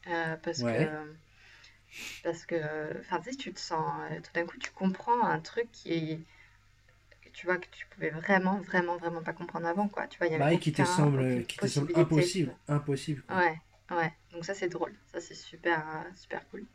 Euh, 0.09 0.37
parce 0.39 0.63
que, 0.65 0.75
Ouais. 0.75 0.89
parce 2.23 2.45
que, 2.47 2.99
enfin, 3.01 3.21
tu 3.21 3.31
sais, 3.31 3.37
tu 3.37 3.53
te 3.53 3.61
sens, 3.61 3.85
euh, 4.11 4.21
tout 4.21 4.33
d'un 4.35 4.47
coup, 4.47 4.59
tu 4.59 4.71
comprends 4.73 5.23
un 5.25 5.41
truc 5.41 5.71
qui 5.73 5.93
est, 5.93 6.21
que 7.23 7.31
tu 7.31 7.47
vois, 7.47 7.59
que 7.59 7.69
tu 7.71 7.87
pouvais 7.89 8.11
vraiment, 8.11 8.61
vraiment, 8.61 8.97
vraiment 8.99 9.23
pas 9.23 9.33
comprendre 9.33 9.67
avant, 9.67 9.89
quoi. 9.89 10.07
Tu 10.09 10.19
vois, 10.19 10.27
il 10.27 10.33
y 10.33 10.37
Bah, 10.37 10.53
avait 10.53 10.55
et 10.55 10.59
qui 10.59 10.73
te 10.73 10.83
semble, 10.83 11.47
qui 11.47 11.59
te 11.61 11.69
semble 11.69 11.93
impossible, 11.95 12.53
impossible, 12.69 13.23
quoi. 13.23 13.39
Ouais, 13.39 13.59
ouais. 13.91 14.13
Donc 14.33 14.45
ça, 14.45 14.55
c'est 14.55 14.69
drôle. 14.69 14.95
Ça, 15.13 15.21
c'est 15.21 15.35
super, 15.35 15.89
euh, 15.89 16.13
super 16.15 16.49
cool. 16.51 16.67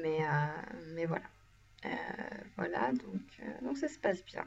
Mais, 0.00 0.18
euh, 0.24 0.62
mais 0.94 1.06
voilà. 1.06 1.24
Euh, 1.86 1.88
voilà, 2.56 2.92
donc, 2.92 3.22
euh, 3.42 3.60
donc 3.66 3.78
ça 3.78 3.88
se 3.88 3.98
passe 3.98 4.24
bien. 4.24 4.46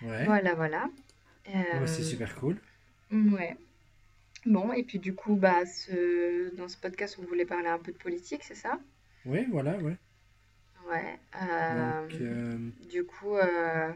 Ouais. 0.00 0.24
Voilà, 0.24 0.54
voilà. 0.54 0.88
Ouais, 1.72 1.78
bah, 1.78 1.86
c'est 1.86 2.02
super 2.02 2.34
cool. 2.36 2.60
ouais. 3.10 3.56
Bon, 4.46 4.72
et 4.72 4.84
puis 4.84 4.98
du 4.98 5.14
coup, 5.14 5.36
bah, 5.36 5.66
ce, 5.66 6.54
dans 6.56 6.68
ce 6.68 6.76
podcast, 6.78 7.18
on 7.20 7.24
voulait 7.26 7.46
parler 7.46 7.68
un 7.68 7.78
peu 7.78 7.92
de 7.92 7.98
politique, 7.98 8.44
c'est 8.44 8.54
ça? 8.54 8.80
Ouais, 9.26 9.46
voilà, 9.50 9.76
ouais. 9.78 9.98
Ouais. 10.88 11.18
Donc, 11.70 12.14
Euh, 12.20 12.70
du 12.80 13.04
coup, 13.04 13.36
euh, 13.36 13.92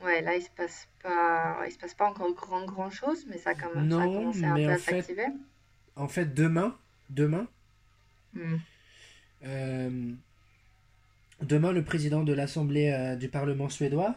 ouais, 0.00 0.22
là, 0.22 0.36
il 0.36 0.42
se 0.42 0.50
passe 0.50 0.88
pas, 1.02 1.62
il 1.66 1.72
se 1.72 1.78
passe 1.78 1.94
pas 1.94 2.08
encore 2.08 2.32
grand, 2.34 2.64
grand 2.64 2.90
chose, 2.90 3.26
mais 3.28 3.38
ça, 3.38 3.54
quand 3.54 3.74
même, 3.74 3.90
ça 3.90 4.04
a 4.04 4.06
non, 4.06 4.08
commencé 4.08 4.46
un 4.46 4.54
mais 4.54 4.64
peu 4.64 4.72
à 4.72 4.78
s'activer. 4.78 5.26
en 5.96 6.08
fait, 6.08 6.32
demain, 6.34 6.78
demain, 7.10 7.46
Hmm. 8.34 8.56
Euh, 9.44 10.12
demain, 11.42 11.72
le 11.72 11.84
président 11.84 12.22
de 12.24 12.32
l'Assemblée 12.32 12.90
euh, 12.90 13.16
du 13.16 13.28
Parlement 13.28 13.68
suédois 13.68 14.16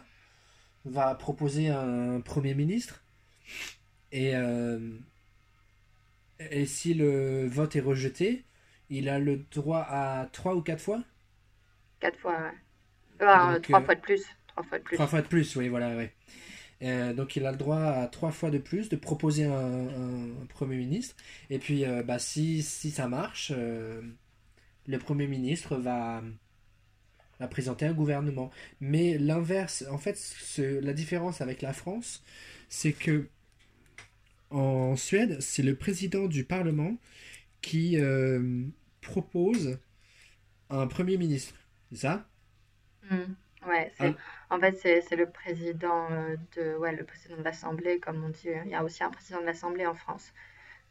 va 0.84 1.14
proposer 1.14 1.68
un 1.68 2.20
Premier 2.20 2.54
ministre. 2.54 3.02
Et, 4.12 4.36
euh, 4.36 4.78
et 6.50 6.66
si 6.66 6.94
le 6.94 7.46
vote 7.46 7.76
est 7.76 7.80
rejeté, 7.80 8.44
il 8.90 9.08
a 9.08 9.18
le 9.18 9.38
droit 9.52 9.86
à 9.88 10.28
trois 10.32 10.54
ou 10.54 10.62
quatre 10.62 10.82
fois? 10.82 11.02
Quatre 12.00 12.18
fois, 12.18 12.38
ouais. 12.38 12.52
Enfin, 13.20 13.54
Donc, 13.54 13.70
euh, 13.70 13.80
fois 13.80 13.94
de 13.94 14.00
plus. 14.00 14.24
Trois 14.48 14.62
fois 14.64 14.78
de 14.78 14.84
trois 14.90 15.06
plus. 15.06 15.10
fois 15.10 15.22
de 15.22 15.26
plus, 15.28 15.56
oui, 15.56 15.68
voilà. 15.68 15.92
Euh, 16.82 17.12
donc 17.14 17.36
il 17.36 17.46
a 17.46 17.52
le 17.52 17.56
droit 17.56 17.78
à 17.80 18.08
trois 18.08 18.32
fois 18.32 18.50
de 18.50 18.58
plus 18.58 18.88
de 18.88 18.96
proposer 18.96 19.44
un, 19.44 19.88
Premier 20.48 20.76
ministre. 20.76 21.16
Et 21.50 21.58
puis, 21.58 21.84
euh, 21.84 22.02
bah, 22.02 22.18
si, 22.18 22.62
si 22.62 22.90
ça 22.90 23.08
marche, 23.08 23.52
le 24.86 24.98
Premier 24.98 25.26
ministre 25.26 25.76
va, 25.76 26.22
va 27.40 27.46
présenter 27.48 27.84
un 27.86 27.92
gouvernement. 27.92 28.50
Mais 28.80 29.18
l'inverse, 29.18 29.84
en 29.90 29.98
fait, 29.98 30.16
ce- 30.16 30.80
la 30.80 30.92
différence 30.94 31.40
avec 31.40 31.60
la 31.62 31.72
France, 31.74 32.22
c'est 32.68 32.92
que 32.92 33.28
en 34.50 34.96
Suède, 34.96 35.40
c'est 35.40 35.62
le 35.62 35.74
président 35.76 36.26
du 36.26 36.44
Parlement 36.44 36.96
qui 37.62 37.98
euh, 37.98 38.64
propose 39.02 39.78
un 40.70 40.86
Premier 40.88 41.18
ministre. 41.18 41.54
C'est 41.92 41.98
ça? 42.00 42.26
Hmm. 43.08 43.34
Ouais, 43.66 43.92
Un- 43.98 44.16
en 44.50 44.58
fait 44.58 44.72
c'est 44.76 45.02
c'est 45.02 45.14
le 45.14 45.30
président 45.30 46.10
euh, 46.10 46.36
de 46.56 46.74
ouais 46.76 46.90
le 46.96 47.04
président 47.04 47.36
de 47.36 47.42
l'Assemblée 47.44 48.00
comme 48.00 48.24
on 48.24 48.28
dit. 48.30 48.48
Il 48.64 48.70
y 48.70 48.74
a 48.74 48.82
aussi 48.82 49.04
un 49.04 49.10
président 49.10 49.40
de 49.40 49.46
l'Assemblée 49.46 49.86
en 49.86 49.94
France. 49.94 50.32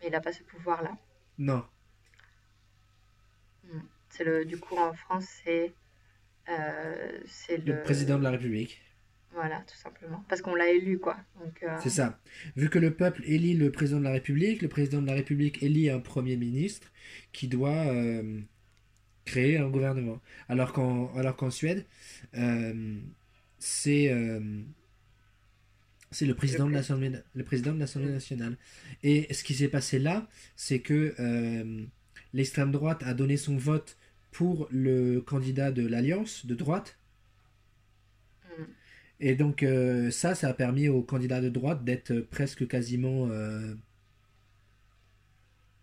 mais 0.02 0.08
il 0.08 0.12
n'a 0.14 0.22
pas 0.22 0.34
ce 0.34 0.44
pouvoir-là. 0.44 0.98
Non. 1.38 1.66
Hmm. 3.64 3.80
C'est 4.10 4.24
le, 4.24 4.46
du 4.46 4.58
coup, 4.58 4.76
en 4.78 4.94
France, 4.94 5.26
c'est 5.44 5.74
euh, 6.50 7.20
c'est 7.28 7.58
Le 7.66 7.74
le... 7.76 7.82
président 7.84 8.18
de 8.20 8.24
la 8.24 8.32
République. 8.32 8.82
Voilà, 9.34 9.64
tout 9.66 9.78
simplement. 9.78 10.26
Parce 10.28 10.42
qu'on 10.42 10.56
l'a 10.56 10.70
élu, 10.72 11.00
quoi. 11.00 11.18
Donc, 11.40 11.64
euh, 11.64 11.78
C'est 11.82 11.90
ça. 11.90 12.20
Vu 12.58 12.70
que 12.70 12.80
le 12.80 12.94
peuple 12.94 13.24
élit 13.26 13.54
le 13.54 13.72
président 13.72 14.00
de 14.00 14.04
la 14.04 14.12
République, 14.12 14.62
le 14.62 14.68
président 14.68 15.02
de 15.02 15.08
la 15.08 15.14
République 15.14 15.64
élit 15.64 15.90
un 15.90 16.00
premier 16.02 16.36
ministre 16.36 16.92
qui 17.32 17.48
doit 17.48 17.88
euh, 17.94 18.42
créer 19.26 19.58
un 19.58 19.70
gouvernement. 19.70 20.22
Alors 20.50 20.74
qu'en 20.74 21.14
alors 21.16 21.38
qu'en 21.38 21.52
Suède, 21.52 21.86
c'est 23.60 24.10
c'est 26.12 26.26
le 26.26 26.36
président 26.36 26.66
de 26.66 26.72
pré- 26.72 26.80
l'Assemblée 26.80 27.12
le 27.34 27.44
président 27.44 27.74
de 27.74 27.80
l'Assemblée 27.80 28.10
Hmm. 28.10 28.14
nationale. 28.14 28.58
Et 29.04 29.34
ce 29.34 29.44
qui 29.44 29.54
s'est 29.54 29.70
passé 29.70 30.00
là, 30.00 30.28
c'est 30.56 30.80
que 30.82 31.16
l'extrême 32.34 32.72
droite 32.72 33.04
a 33.06 33.14
donné 33.14 33.38
son 33.38 33.58
vote 33.58 33.98
pour 34.32 34.68
le 34.72 35.20
candidat 35.22 35.72
de 35.72 35.86
l'Alliance 35.86 36.46
de 36.46 36.56
droite. 36.56 36.98
Hmm. 38.46 38.64
Et 39.20 39.36
donc 39.36 39.64
euh, 39.64 40.12
ça, 40.12 40.36
ça 40.36 40.50
a 40.50 40.54
permis 40.54 40.88
au 40.88 41.02
candidat 41.04 41.42
de 41.42 41.50
droite 41.50 41.84
d'être 41.84 42.20
presque 42.22 42.68
quasiment 42.68 43.28
euh, 43.30 43.76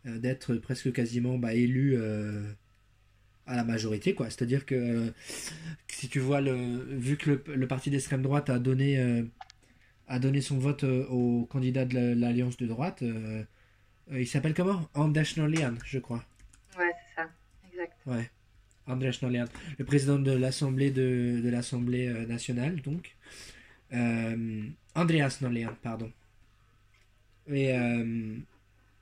euh, 0.06 0.18
d'être 0.18 0.54
presque 0.56 0.92
quasiment 0.92 1.38
bah, 1.38 1.54
élu 1.54 1.96
euh, 1.96 2.52
à 3.46 3.56
la 3.56 3.64
majorité, 3.64 4.14
quoi. 4.14 4.26
C'est-à-dire 4.30 4.66
que 4.66 5.12
si 5.88 6.08
tu 6.08 6.20
vois 6.20 6.40
le 6.40 6.54
vu 6.96 7.16
que 7.16 7.30
le, 7.30 7.54
le 7.54 7.66
parti 7.68 7.90
d'extrême 7.90 8.22
droite 8.22 8.50
a 8.50 8.58
donné 8.58 8.98
a 10.06 10.18
donné 10.18 10.40
son 10.40 10.58
vote 10.58 10.84
au 10.84 11.46
candidat 11.50 11.84
de 11.84 11.94
la- 11.94 12.14
l'Alliance 12.14 12.56
de 12.56 12.66
droite, 12.66 13.02
il 14.10 14.26
s'appelle 14.26 14.54
comment? 14.54 14.88
Anders 14.94 15.36
Norlian, 15.36 15.74
je 15.84 15.98
crois. 15.98 16.24
Ouais, 16.78 16.92
c'est 17.08 17.22
ça. 17.22 17.28
Exact. 17.70 17.97
Ouais. 18.08 18.28
Andrés 18.88 19.12
Norlian, 19.22 19.44
le 19.78 19.84
président 19.84 20.18
de 20.18 20.32
l'Assemblée 20.32 20.90
de, 20.90 21.40
de 21.44 21.50
l'Assemblée 21.50 22.08
euh, 22.08 22.26
nationale, 22.26 22.80
donc. 22.82 23.16
Euh, 23.92 24.68
Andreas 24.94 25.38
pardon. 25.82 26.12
Et, 27.46 27.72
euh, 27.76 28.36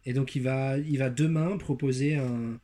et 0.04 0.12
donc 0.12 0.36
il 0.36 0.42
va, 0.42 0.78
il 0.78 0.98
va 0.98 1.10
demain 1.10 1.56
proposer 1.58 2.16
un, 2.16 2.60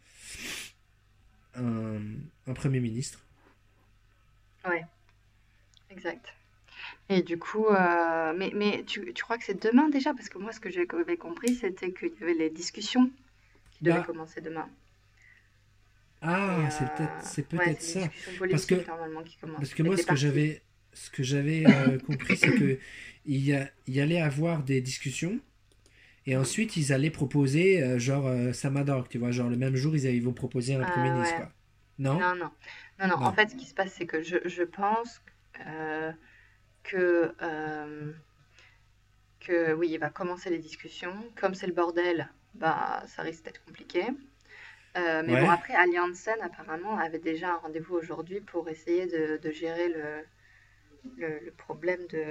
un, 1.54 2.00
un 2.46 2.54
Premier 2.54 2.80
ministre. 2.80 3.20
Ouais, 4.64 4.84
exact. 5.90 6.34
Et 7.08 7.22
du 7.22 7.38
coup, 7.38 7.66
euh, 7.68 8.34
mais, 8.36 8.52
mais 8.54 8.84
tu, 8.84 9.12
tu 9.14 9.22
crois 9.22 9.38
que 9.38 9.44
c'est 9.44 9.62
demain 9.62 9.88
déjà? 9.90 10.14
Parce 10.14 10.28
que 10.28 10.38
moi, 10.38 10.52
ce 10.52 10.60
que 10.60 10.70
j'avais 10.70 11.16
compris, 11.16 11.54
c'était 11.54 11.92
qu'il 11.92 12.12
y 12.20 12.22
avait 12.24 12.34
les 12.34 12.50
discussions 12.50 13.10
qui 13.72 13.84
devaient 13.84 14.00
Bah, 14.00 14.02
commencer 14.02 14.40
demain. 14.40 14.68
Ah, 16.22 16.70
c'est 16.70 16.84
euh, 16.84 16.88
peut-être, 17.46 17.58
ouais, 17.58 17.72
les 17.72 17.80
ça. 17.80 18.00
Parce 18.50 18.66
que, 18.66 18.74
qui 18.76 19.36
parce 19.56 19.74
que 19.74 19.82
moi, 19.82 19.96
ce 19.96 20.06
que 20.06 20.16
j'avais, 20.16 20.62
ce 20.92 21.10
que 21.10 21.22
j'avais 21.22 21.64
euh, 21.66 21.98
compris, 22.06 22.36
c'est 22.36 22.52
que 22.52 22.78
il 23.26 23.44
y 23.44 23.54
a, 23.54 23.68
il 23.86 23.94
y 23.94 24.00
allait 24.00 24.20
avoir 24.20 24.62
des 24.62 24.80
discussions. 24.80 25.40
Et 26.26 26.36
ensuite, 26.36 26.76
ils 26.76 26.92
allaient 26.92 27.10
proposer, 27.10 27.82
euh, 27.82 27.98
genre, 27.98 28.26
euh, 28.28 28.52
Samador, 28.52 29.08
tu 29.08 29.18
vois, 29.18 29.32
genre, 29.32 29.50
le 29.50 29.56
même 29.56 29.74
jour, 29.74 29.96
ils, 29.96 30.04
ils 30.04 30.22
vont 30.22 30.32
proposer 30.32 30.74
un 30.74 30.84
premier 30.84 31.10
ministre, 31.10 31.34
ouais. 31.34 31.42
quoi. 31.42 31.52
Non? 31.98 32.20
Non, 32.20 32.34
non. 32.36 32.50
Non, 33.00 33.08
non. 33.08 33.16
En 33.16 33.32
fait, 33.32 33.50
ce 33.50 33.56
qui 33.56 33.66
se 33.66 33.74
passe, 33.74 33.92
c'est 33.92 34.06
que 34.06 34.22
je, 34.22 34.36
je 34.44 34.62
pense 34.62 35.20
euh, 35.66 36.12
que, 36.84 37.34
euh, 37.42 38.12
que 39.40 39.72
oui, 39.72 39.88
il 39.90 39.98
va 39.98 40.10
commencer 40.10 40.50
les 40.50 40.58
discussions. 40.58 41.14
Comme 41.34 41.54
c'est 41.54 41.66
le 41.66 41.72
bordel, 41.72 42.28
bah, 42.54 43.02
ça 43.08 43.22
risque 43.22 43.44
d'être 43.44 43.64
compliqué. 43.64 44.04
Euh, 44.96 45.22
mais 45.24 45.36
bon, 45.36 45.48
après, 45.48 45.74
Alliansen, 45.74 46.36
apparemment, 46.42 46.98
avait 46.98 47.18
déjà 47.18 47.54
un 47.54 47.58
rendez-vous 47.58 47.94
aujourd'hui 47.96 48.40
pour 48.40 48.68
essayer 48.68 49.06
de, 49.06 49.38
de 49.38 49.50
gérer 49.50 49.88
le, 49.88 50.24
le, 51.16 51.40
le 51.40 51.52
problème 51.52 52.06
de, 52.08 52.24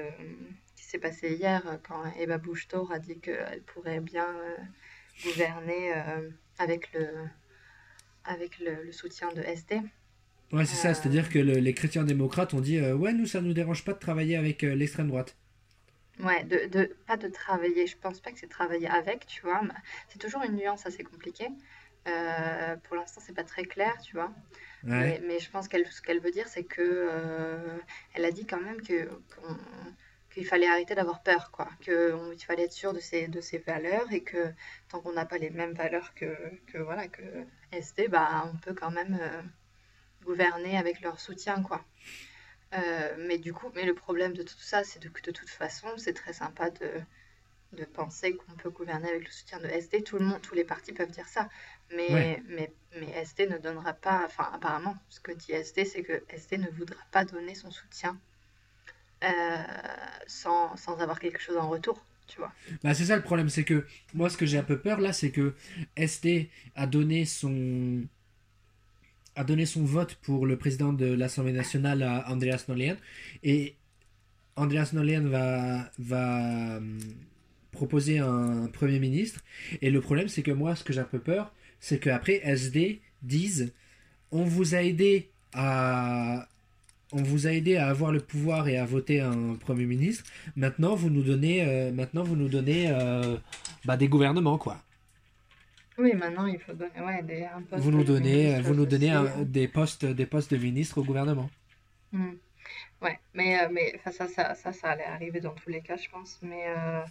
qui 0.76 0.84
s'est 0.86 1.00
passé 1.00 1.34
hier 1.36 1.68
euh, 1.68 1.78
quand 1.84 2.04
Eva 2.20 2.38
Busch 2.38 2.68
Thor 2.68 2.92
a 2.92 3.00
dit 3.00 3.20
qu'elle 3.20 3.64
pourrait 3.64 4.02
bien 4.02 4.28
euh, 4.30 4.58
gouverner 5.24 5.94
euh, 5.96 6.30
avec 6.60 6.94
le, 6.94 7.08
avec 8.24 8.58
le, 8.60 8.84
le 8.84 8.92
soutien 8.92 9.32
de 9.32 9.42
SD. 9.42 9.80
Ouais, 10.54 10.66
c'est 10.66 10.76
ça, 10.78 10.94
Euh, 10.94 10.94
c'est-à-dire 10.94 11.30
que 11.30 11.40
le- 11.40 11.60
les 11.60 11.74
chrétiens 11.74 12.04
démocrates 12.06 12.54
ont 12.54 12.62
dit, 12.62 12.78
euh, 12.78 12.96
ouais, 12.96 13.12
nous, 13.14 13.26
ça 13.26 13.42
nous 13.42 13.54
dérange 13.54 13.84
pas 13.84 13.92
de 13.94 14.00
travailler 14.00 14.36
avec 14.38 14.64
euh, 14.64 14.76
l'extrême 14.76 15.08
droite. 15.10 15.36
Ouais, 16.20 16.44
de, 16.44 16.68
de, 16.68 16.96
pas 17.08 17.18
de 17.18 17.28
travailler, 17.28 17.88
je 17.88 17.98
pense 17.98 18.20
pas 18.22 18.32
que 18.32 18.38
c'est 18.40 18.48
travailler 18.48 18.88
avec, 18.88 19.26
tu 19.26 19.42
vois, 19.42 19.62
c'est 20.08 20.20
toujours 20.20 20.44
une 20.44 20.56
nuance 20.56 20.86
assez 20.86 21.04
compliquée. 21.04 21.48
Euh, 22.08 22.76
pour 22.84 22.96
l'instant, 22.96 23.22
c'est 23.24 23.34
pas 23.34 23.44
très 23.44 23.64
clair, 23.66 23.96
tu 24.02 24.14
vois. 24.16 24.34
Ouais. 24.84 25.20
Mais, 25.22 25.22
mais 25.28 25.40
je 25.40 25.50
pense 25.52 25.68
qu'elle, 25.68 25.86
ce 25.88 26.02
qu'elle 26.02 26.20
veut 26.20 26.32
dire, 26.32 26.48
c'est 26.48 26.64
que 26.64 26.82
euh, 26.82 27.78
elle 28.14 28.26
a 28.26 28.32
dit 28.32 28.46
quand 28.46 28.62
même 28.62 28.82
que 28.82 29.06
qu'on- 29.36 29.58
qu'il 30.32 30.46
fallait 30.46 30.68
arrêter 30.68 30.96
d'avoir 30.96 31.22
peur, 31.24 31.52
quoi. 31.52 31.70
Qu'il 31.82 32.44
fallait 32.46 32.64
être 32.64 32.72
sûr 32.74 32.94
de 32.94 33.00
ses, 33.00 33.28
de 33.28 33.42
ses 33.42 33.60
valeurs 33.60 34.12
et 34.14 34.24
que 34.24 34.54
tant 34.90 35.02
qu'on 35.02 35.14
n'a 35.14 35.26
pas 35.26 35.38
les 35.38 35.50
mêmes 35.50 35.74
valeurs 35.74 36.14
que, 36.16 36.36
que 36.68 36.78
voilà 36.80 37.08
que 37.08 37.22
SD, 37.72 38.08
bah 38.08 38.50
on 38.54 38.58
peut 38.58 38.74
quand 38.74 38.92
même 38.92 39.18
euh, 39.22 39.42
gouverner 40.26 40.78
avec 40.78 41.02
leur 41.02 41.20
soutien, 41.20 41.64
quoi. 41.64 41.84
Euh, 42.74 43.16
mais 43.20 43.38
du 43.38 43.54
coup, 43.54 43.70
mais 43.76 43.86
le 43.86 43.94
problème 43.96 44.34
de 44.34 44.44
tout 44.44 44.58
ça, 44.60 44.84
c'est 44.84 45.00
que 45.12 45.22
de 45.24 45.32
toute 45.32 45.50
façon, 45.50 45.88
c'est 45.98 46.14
très 46.14 46.34
sympa 46.34 46.70
de, 46.70 46.90
de 47.74 47.86
penser 47.86 48.36
qu'on 48.36 48.54
peut 48.54 48.70
gouverner 48.70 49.10
avec 49.10 49.26
le 49.26 49.32
soutien 49.32 49.60
de 49.60 49.68
SD. 49.68 50.04
Tout 50.04 50.18
le 50.20 50.26
monde, 50.26 50.42
tous 50.42 50.56
les 50.56 50.66
partis 50.66 50.94
peuvent 50.94 51.12
dire 51.12 51.28
ça. 51.28 51.50
Mais, 51.96 52.42
mais, 52.48 52.72
mais 53.00 53.10
SD 53.22 53.48
ne 53.48 53.58
donnera 53.58 53.94
pas, 53.94 54.24
enfin 54.26 54.50
apparemment, 54.54 54.96
ce 55.10 55.20
que 55.20 55.32
dit 55.32 55.52
SD, 55.52 55.86
c'est 55.86 56.04
que 56.04 56.24
SD 56.30 56.58
ne 56.58 56.70
voudra 56.70 57.00
pas 57.12 57.26
donner 57.26 57.56
son 57.56 57.72
soutien 57.72 58.18
euh, 59.24 59.28
sans, 60.28 60.76
sans 60.78 61.00
avoir 61.00 61.20
quelque 61.20 61.40
chose 61.40 61.58
en 61.58 61.70
retour, 61.70 62.04
tu 62.28 62.40
vois. 62.40 62.52
Bah, 62.84 62.94
c'est 62.94 63.06
ça 63.06 63.16
le 63.16 63.22
problème, 63.22 63.50
c'est 63.50 63.64
que 63.64 63.86
moi, 64.14 64.30
ce 64.30 64.38
que 64.38 64.46
j'ai 64.46 64.58
un 64.58 64.64
peu 64.64 64.80
peur 64.80 65.00
là, 65.00 65.14
c'est 65.14 65.32
que 65.32 65.54
SD 65.96 66.50
a 66.76 66.88
donné 66.88 67.26
son 67.26 68.04
a 69.36 69.44
donné 69.44 69.66
son 69.66 69.86
vote 69.86 70.16
pour 70.16 70.46
le 70.46 70.58
président 70.58 70.92
de 70.92 71.06
l'Assemblée 71.06 71.54
nationale 71.54 72.04
à 72.04 72.30
Andreas 72.30 72.66
Norlén 72.68 72.98
et 73.44 73.76
Andreas 74.58 74.92
Norlén 74.94 75.30
va 75.30 75.90
va 75.98 76.78
hum, 76.78 77.00
proposer 77.72 78.20
un 78.20 78.68
premier 78.68 79.00
ministre 79.00 79.40
et 79.82 79.90
le 79.90 80.02
problème 80.02 80.28
c'est 80.28 80.44
que 80.44 80.52
moi 80.52 80.76
ce 80.76 80.84
que 80.84 80.92
j'ai 80.92 81.00
un 81.00 81.06
peu 81.06 81.20
peur 81.20 81.54
c'est 81.82 82.00
qu'après 82.00 82.42
SD 82.46 83.02
disent 83.24 83.74
on 84.32 84.46
vous 84.46 84.76
a 84.76 84.84
aidé 84.84 85.30
à 85.54 86.48
on 87.14 87.24
vous 87.24 87.48
a 87.48 87.52
aidé 87.52 87.76
à 87.78 87.90
avoir 87.90 88.12
le 88.14 88.22
pouvoir 88.22 88.68
et 88.70 88.78
à 88.78 88.86
voter 88.86 89.22
un 89.22 89.56
premier 89.56 89.86
ministre 89.86 90.24
maintenant 90.56 90.96
vous 90.96 91.10
nous 91.10 91.24
donnez 91.24 91.64
euh, 91.68 91.92
maintenant 91.92 92.24
vous 92.24 92.38
nous 92.38 92.50
donnez 92.50 92.90
euh, 92.90 93.38
bah, 93.86 93.98
des 93.98 94.08
gouvernements 94.10 94.58
quoi 94.58 94.78
Oui, 95.98 96.14
maintenant 96.14 96.46
il 96.48 96.60
faut 96.60 96.74
donner 96.74 97.00
ouais, 97.02 97.22
des, 97.24 97.44
un 97.46 97.62
poste 97.62 97.84
vous 97.84 97.92
nous 97.92 98.04
de 98.04 98.04
donnez 98.04 98.44
ministre 98.46 98.62
vous 98.62 98.74
nous 98.76 98.86
donnez 98.86 99.10
un- 99.12 99.44
des 99.44 99.68
postes 99.68 100.06
des 100.06 100.26
postes 100.26 100.52
de 100.54 100.58
ministre 100.58 100.98
au 101.00 101.04
gouvernement 101.04 101.50
Hmm. 102.14 102.34
Ouais, 103.02 103.20
mais, 103.34 103.60
euh, 103.62 103.70
mais 103.72 104.00
ça, 104.06 104.28
ça, 104.28 104.56
ça, 104.56 104.74
ça 104.74 104.90
allait 104.92 105.06
arriver 105.06 105.40
dans 105.42 105.54
tous 105.54 105.70
les 105.70 105.82
cas, 105.82 105.98
je 105.98 106.10
pense. 106.10 106.40
Mais, 106.44 106.66
euh, 106.68 107.02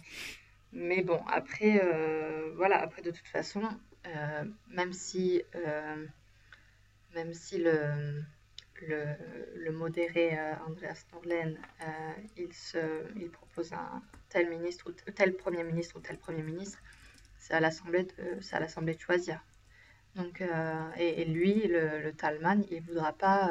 mais 0.73 1.03
bon, 1.03 1.19
après, 1.27 1.81
euh, 1.83 2.51
voilà, 2.55 2.81
après 2.81 3.01
de 3.01 3.11
toute 3.11 3.27
façon, 3.27 3.61
euh, 4.15 4.43
même 4.69 4.93
si, 4.93 5.43
euh, 5.55 6.05
même 7.15 7.33
si 7.33 7.57
le, 7.57 8.23
le, 8.87 9.71
modéré 9.71 10.37
euh, 10.37 10.53
Andreas 10.67 11.05
Norlén, 11.11 11.57
euh, 11.81 11.85
il 12.37 12.53
se, 12.53 12.77
il 13.15 13.29
propose 13.29 13.73
un 13.73 14.01
tel 14.29 14.49
ministre 14.49 14.89
ou 14.89 15.11
tel 15.11 15.33
premier 15.35 15.63
ministre 15.63 15.97
ou 15.97 15.99
tel 15.99 16.17
premier 16.17 16.43
ministre, 16.43 16.79
c'est 17.37 17.53
à 17.53 17.59
l'Assemblée 17.59 18.03
de, 18.03 18.91
de 18.93 18.99
choisir. 18.99 19.43
Donc, 20.15 20.43
et, 20.97 21.23
lui, 21.23 21.67
le, 21.67 22.01
le 22.01 22.11
Talman, 22.11 22.65
il 22.69 22.81
voudra 22.81 23.13
pas 23.13 23.49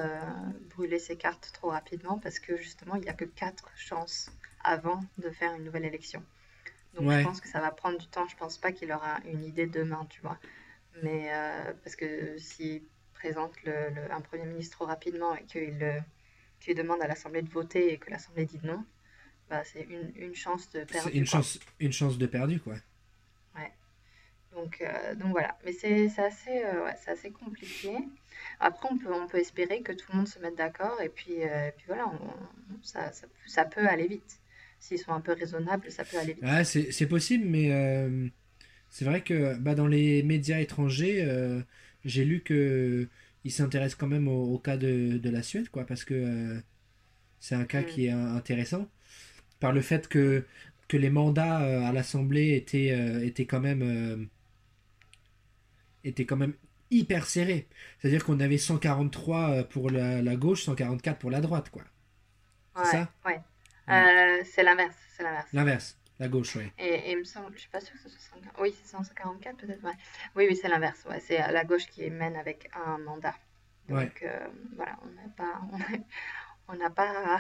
brûler 0.69 0.99
ses 0.99 1.17
cartes 1.17 1.53
trop 1.55 1.71
rapidement 1.71 2.19
parce 2.19 2.39
que 2.39 2.55
justement, 2.59 2.97
il 2.97 3.01
n'y 3.01 3.09
a 3.09 3.15
que 3.15 3.25
quatre 3.25 3.71
chances 3.77 4.31
avant 4.63 5.01
de 5.17 5.31
faire 5.31 5.55
une 5.55 5.65
nouvelle 5.65 5.87
élection. 5.87 6.23
Donc, 6.95 7.11
je 7.11 7.19
pense 7.19 7.41
que 7.41 7.49
ça 7.49 7.61
va 7.61 7.71
prendre 7.71 7.99
du 7.99 8.07
temps. 8.09 8.27
Je 8.29 8.37
pense 8.37 8.59
pas 8.59 8.73
qu'il 8.73 8.93
aura 8.93 9.19
une 9.25 9.45
idée 9.45 9.67
demain, 9.67 10.07
tu 10.11 10.21
vois. 10.23 10.39
Mais 11.03 11.29
euh, 11.33 11.73
parce 11.85 11.97
que 11.97 12.37
s'il 12.39 12.83
présente 13.15 13.53
le, 13.65 13.91
le- 13.91 14.13
un 14.13 14.21
premier 14.21 14.45
ministre 14.47 14.77
trop 14.79 14.87
rapidement 14.87 15.35
et 15.37 15.45
qu'il 15.45 16.05
qu'il 16.61 16.75
demande 16.77 17.01
à 17.03 17.07
l'Assemblée 17.09 17.43
de 17.43 17.51
voter 17.51 17.93
et 17.93 17.99
que 17.99 18.11
l'Assemblée 18.11 18.45
dit 18.47 18.61
non, 18.65 18.85
bah, 19.51 19.65
c'est 19.65 19.83
une, 19.83 20.13
une 20.17 20.35
chance 20.35 20.71
de 20.71 20.85
perdre, 20.85 21.11
une 21.15 21.27
quoi. 21.27 21.39
chance 21.41 21.59
une 21.81 21.93
chance 21.93 22.19
de 22.19 22.27
perdu 22.27 22.61
quoi 22.61 22.77
Ouais. 23.57 23.73
Donc, 24.55 24.81
euh, 24.81 25.15
donc 25.15 25.31
voilà, 25.33 25.57
mais 25.65 25.73
c'est 25.73 26.07
assez, 26.19 26.65
euh, 26.65 26.85
ouais, 26.85 26.97
assez 27.07 27.31
compliqué. 27.31 27.97
Après, 28.61 28.89
on 28.91 28.99
peut, 28.99 29.13
on 29.13 29.29
peut 29.29 29.39
espérer 29.39 29.83
que 29.83 29.93
tout 29.93 30.11
le 30.13 30.19
monde 30.19 30.29
se 30.29 30.39
mette 30.41 30.57
d'accord 30.57 31.01
et 31.01 31.09
puis, 31.09 31.43
euh, 31.45 31.69
et 31.69 31.73
puis 31.73 31.87
voilà, 31.87 32.09
on- 32.09 32.83
ça, 32.83 33.13
ça 33.47 33.65
peut 33.65 33.87
aller 33.87 34.09
vite. 34.09 34.40
S'ils 34.81 34.99
sont 34.99 35.13
un 35.13 35.21
peu 35.21 35.33
raisonnables, 35.33 35.93
ça 35.93 36.05
peut 36.05 36.19
aller 36.19 36.33
vite. 36.35 36.43
Ouais, 36.43 36.65
c'est 36.65 37.07
possible, 37.07 37.45
mais, 37.47 37.71
euh, 37.73 38.29
C'est 38.91 39.05
vrai 39.07 39.23
que 39.25 39.57
bah, 39.59 39.75
dans 39.77 39.89
les 39.89 40.23
médias 40.25 40.61
étrangers, 40.61 41.23
euh, 41.25 41.63
j'ai 42.05 42.25
lu 42.25 42.43
que 42.43 43.09
ils 43.45 43.53
s'intéressent 43.53 43.97
quand 43.99 44.09
même 44.09 44.29
au, 44.29 44.55
au 44.55 44.59
cas 44.61 44.77
de, 44.79 45.19
de 45.19 45.31
la 45.31 45.43
Suède, 45.43 45.69
quoi, 45.71 45.87
parce 45.87 46.05
que 46.05 46.15
euh, 46.15 46.61
c'est 47.41 47.55
un 47.57 47.65
cas 47.67 47.83
Mm. 47.83 47.85
qui 47.85 48.07
est 48.07 48.11
intéressant 48.11 48.89
par 49.61 49.73
le 49.73 49.81
fait 49.83 50.09
que, 50.09 50.47
que 50.89 50.97
les 50.99 51.11
mandats 51.11 51.59
à 51.89 51.93
l'Assemblée 51.93 52.57
étaient, 52.57 53.27
étaient 53.27 53.47
quand 53.47 53.61
même 53.61 54.29
étaient 56.05 56.27
quand 56.27 56.37
même 56.37 56.55
hyper 56.91 57.27
serrés. 57.27 57.69
C'est-à-dire 57.99 58.25
qu'on 58.25 58.41
avait 58.41 58.59
143 58.59 59.65
pour 59.65 59.91
la, 59.91 60.23
la 60.23 60.37
gauche, 60.37 60.63
144 60.65 61.19
pour 61.19 61.31
la 61.31 61.41
droite, 61.41 61.71
quoi. 61.71 61.85
C'est 62.75 62.87
Ouais, 62.87 62.99
ça? 62.99 63.13
ouais. 63.27 63.41
Euh, 63.91 64.43
c'est 64.45 64.63
l'inverse, 64.63 64.97
c'est 65.17 65.23
l'inverse. 65.23 65.49
L'inverse, 65.53 65.99
la 66.19 66.29
gauche, 66.29 66.57
ouais. 66.57 66.73
Et, 66.79 66.87
et 66.89 67.13
il 67.13 67.19
me 67.19 67.25
semble, 67.25 67.53
je 67.55 67.61
suis 67.61 67.71
pas 67.71 67.81
sûre 67.81 67.95
que 67.95 68.03
ce 68.03 68.09
soit 68.09 68.21
140. 68.35 68.55
Oui, 68.61 68.75
c'est 68.83 68.91
144 68.91 69.57
peut-être. 69.57 69.83
ouais. 69.85 69.93
Oui, 70.37 70.47
oui, 70.49 70.57
c'est 70.57 70.69
l'inverse. 70.69 71.05
Ouais, 71.09 71.21
c'est 71.21 71.43
euh, 71.43 71.49
la 71.53 71.65
gauche 71.65 71.87
qui 71.87 72.09
mène 72.11 72.37
avec 72.37 72.71
un 72.75 72.99
mandat. 72.99 73.35
Donc 73.89 73.99
Ouais. 73.99 74.13
euh, 74.23 74.47
voilà, 74.77 74.97
on 75.03 75.07
n'a 75.09 75.29
pas, 75.37 75.61
on 76.69 76.75
n'a 76.77 76.91
pas, 76.91 77.39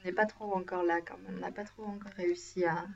on 0.00 0.04
n'est 0.06 0.12
pas 0.12 0.26
trop 0.26 0.54
encore 0.54 0.82
là 0.84 1.00
quand 1.00 1.18
même. 1.18 1.36
On 1.36 1.40
n'a 1.40 1.52
pas 1.52 1.64
trop 1.64 1.84
encore 1.84 2.12
réussi 2.12 2.64
à. 2.64 2.86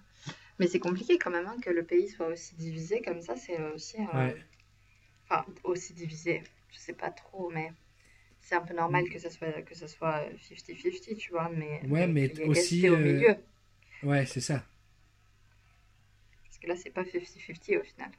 Mais 0.59 0.67
c'est 0.67 0.79
compliqué 0.79 1.19
quand 1.19 1.31
même 1.31 1.47
hein, 1.47 1.57
que 1.63 1.71
le 1.71 1.85
pays 1.85 2.09
soit 2.09 2.27
aussi 2.29 2.55
divisé 2.55 3.01
comme 3.03 3.23
ça. 3.23 3.35
C'est 3.37 3.59
aussi, 3.73 3.97
euh, 4.15 4.33
enfin, 5.25 5.45
aussi 5.65 5.95
divisé. 5.95 6.43
Je 6.71 6.79
sais 6.79 6.93
pas 6.93 7.11
trop, 7.11 7.51
mais 7.51 7.73
c'est 8.51 8.57
un 8.57 8.63
peu 8.63 8.75
normal 8.75 9.09
que 9.09 9.19
ça 9.19 9.31
soit 9.31 9.63
que 9.63 9.75
ça 9.77 9.87
soit 9.89 10.25
50-50, 10.41 11.17
tu 11.17 11.31
vois. 11.31 11.49
Mais 11.51 11.83
Ouais, 11.89 12.07
mais 12.09 12.27
y 12.27 12.45
aussi, 12.45 12.89
au 12.91 12.97
euh, 12.97 12.99
milieu. 12.99 13.37
Ouais, 14.03 14.27
c'est 14.27 14.41
ça. 14.41 14.65
Parce 16.45 16.59
que 16.59 16.67
là, 16.67 16.77
c'est 16.77 16.91
pas 16.91 17.03
50-50 17.05 17.79
au 17.79 17.83
final. 17.83 18.11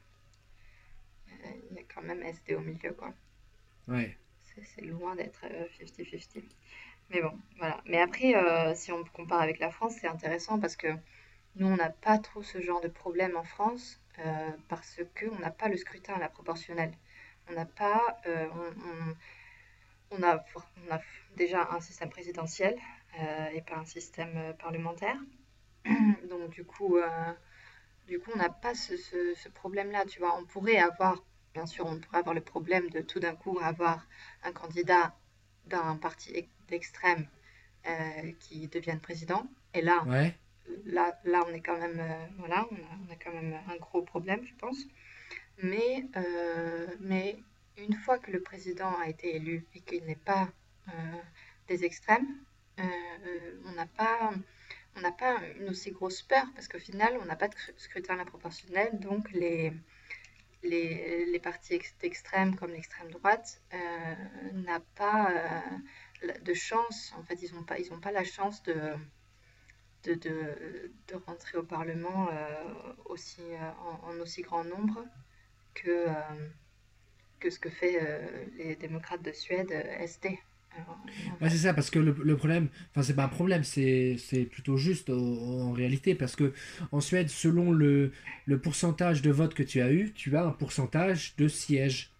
Euh, 1.44 1.48
Il 1.70 1.76
y 1.76 1.80
a 1.80 1.82
quand 1.94 2.00
même 2.02 2.22
SD 2.22 2.54
au 2.54 2.60
milieu, 2.60 2.92
quoi. 2.94 3.12
Ouais. 3.88 4.16
C'est 4.74 4.82
loin 4.82 5.16
d'être 5.16 5.44
euh, 5.44 5.66
50-50. 5.78 6.44
Mais 7.10 7.20
bon, 7.22 7.32
voilà. 7.58 7.80
Mais 7.86 8.00
après, 8.00 8.34
euh, 8.36 8.74
si 8.74 8.92
on 8.92 9.02
compare 9.04 9.40
avec 9.42 9.58
la 9.58 9.70
France, 9.70 9.96
c'est 10.00 10.06
intéressant 10.06 10.58
parce 10.60 10.76
que 10.76 10.88
nous, 11.56 11.66
on 11.68 11.76
n'a 11.76 11.90
pas 11.90 12.18
trop 12.18 12.42
ce 12.42 12.60
genre 12.60 12.80
de 12.82 12.88
problème 12.88 13.36
en 13.36 13.44
France 13.44 14.00
euh, 14.20 14.50
parce 14.68 15.00
qu'on 15.18 15.38
n'a 15.40 15.50
pas 15.50 15.68
le 15.68 15.76
scrutin 15.76 16.14
à 16.14 16.18
la 16.20 16.28
proportionnelle. 16.28 16.92
On 17.50 17.54
n'a 17.54 17.66
pas. 17.66 18.18
euh, 18.26 18.48
on, 18.54 18.66
on- 19.10 19.16
on 20.18 20.22
a, 20.22 20.44
on 20.88 20.94
a 20.94 21.00
déjà 21.36 21.68
un 21.72 21.80
système 21.80 22.10
présidentiel 22.10 22.76
euh, 23.20 23.48
et 23.54 23.62
pas 23.62 23.76
un 23.76 23.84
système 23.84 24.36
euh, 24.36 24.52
parlementaire. 24.54 25.16
Donc, 26.30 26.50
du 26.50 26.64
coup, 26.64 26.98
euh, 26.98 27.32
du 28.06 28.18
coup, 28.20 28.30
on 28.34 28.38
n'a 28.38 28.50
pas 28.50 28.74
ce, 28.74 28.96
ce- 28.96 29.34
ce 29.34 29.48
problème-là, 29.48 30.04
tu 30.06 30.18
vois. 30.20 30.36
On 30.38 30.44
pourrait 30.46 30.78
avoir, 30.78 31.22
bien 31.54 31.66
sûr, 31.66 31.86
on 31.86 31.98
pourrait 32.00 32.18
avoir 32.18 32.34
le 32.34 32.40
problème 32.42 32.90
de 32.90 33.00
tout 33.00 33.20
d'un 33.20 33.34
coup 33.36 33.58
avoir 33.62 34.06
un 34.44 34.52
candidat 34.52 35.14
d'un 35.66 35.96
parti 35.96 36.32
ex- 36.34 36.48
d'extrême 36.68 37.26
euh, 37.86 38.32
qui 38.40 38.68
devienne 38.68 39.00
président. 39.00 39.44
Et 39.74 39.82
là, 39.82 40.06
Ouais. 40.06 40.34
là, 40.86 41.18
là, 41.24 41.44
on 41.48 41.54
est 41.54 41.60
quand 41.62 41.78
même, 41.78 42.00
euh, 42.00 42.26
voilà, 42.38 42.66
on 42.70 42.76
a, 42.76 42.90
on 43.08 43.12
a 43.12 43.16
quand 43.16 43.32
même 43.32 43.58
un 43.68 43.76
gros 43.76 44.02
problème, 44.02 44.44
je 44.46 44.54
pense. 44.56 44.78
Mais, 45.62 46.04
euh, 46.16 46.86
mais 47.00 47.36
une 47.76 47.94
fois 47.94 48.18
que 48.18 48.30
le 48.30 48.40
président 48.42 48.94
a 48.98 49.08
été 49.08 49.36
élu 49.36 49.66
et 49.74 49.80
qu'il 49.80 50.04
n'est 50.04 50.16
pas 50.16 50.48
euh, 50.88 50.92
des 51.68 51.84
extrêmes, 51.84 52.28
euh, 52.78 52.82
on 53.66 53.72
n'a 53.72 53.86
pas, 53.86 54.32
on 54.96 55.00
n'a 55.00 55.12
pas 55.12 55.38
une 55.60 55.68
aussi 55.70 55.90
grosse 55.90 56.22
peur 56.22 56.44
parce 56.54 56.68
qu'au 56.68 56.78
final, 56.78 57.18
on 57.20 57.24
n'a 57.26 57.36
pas 57.36 57.48
de 57.48 57.54
scr- 57.54 57.78
scrutin 57.78 58.14
à 58.18 58.24
la 58.24 58.90
donc 58.92 59.30
les, 59.32 59.72
les, 60.62 61.26
les 61.26 61.38
partis 61.40 61.74
ex- 61.74 61.94
extrêmes 62.02 62.56
comme 62.56 62.70
l'extrême 62.72 63.10
droite 63.10 63.60
euh, 63.74 64.14
n'a 64.54 64.80
pas 64.96 65.30
euh, 66.24 66.32
de 66.42 66.54
chance. 66.54 67.12
En 67.18 67.22
fait, 67.24 67.42
ils 67.42 67.54
n'ont 67.54 67.64
pas, 67.64 67.78
ils 67.78 67.92
ont 67.92 68.00
pas 68.00 68.12
la 68.12 68.24
chance 68.24 68.62
de, 68.62 68.94
de, 70.04 70.14
de, 70.14 71.14
rentrer 71.26 71.58
au 71.58 71.62
Parlement 71.62 72.28
euh, 72.32 72.64
aussi, 73.06 73.42
euh, 73.42 73.70
en, 74.04 74.18
aussi 74.20 74.42
grand 74.42 74.64
nombre 74.64 75.04
que, 75.74 75.90
euh, 76.08 76.48
que 77.42 77.50
ce 77.50 77.58
que 77.60 77.70
fait 77.70 77.98
euh, 78.02 78.46
les 78.58 78.76
démocrates 78.76 79.22
de 79.22 79.32
Suède, 79.32 79.72
euh, 79.72 79.98
SD. 80.04 80.38
Ouais, 81.40 81.50
c'est 81.50 81.58
ça, 81.58 81.74
parce 81.74 81.90
que 81.90 81.98
le, 81.98 82.12
le 82.22 82.36
problème, 82.36 82.68
enfin, 82.90 83.02
c'est 83.02 83.14
pas 83.14 83.24
un 83.24 83.28
problème, 83.28 83.64
c'est 83.64 84.16
plutôt 84.50 84.76
juste 84.76 85.10
au- 85.10 85.60
en 85.62 85.72
réalité, 85.72 86.14
parce 86.14 86.36
que 86.36 86.52
en 86.92 87.00
Suède, 87.00 87.28
selon 87.28 87.70
le, 87.72 88.12
le 88.46 88.58
pourcentage 88.60 89.22
de 89.22 89.30
votes 89.30 89.54
que 89.54 89.62
tu 89.62 89.80
as 89.80 89.92
eu, 89.92 90.12
tu 90.14 90.36
as 90.36 90.44
un 90.44 90.52
pourcentage 90.52 91.34
de 91.36 91.48
sièges. 91.48 92.10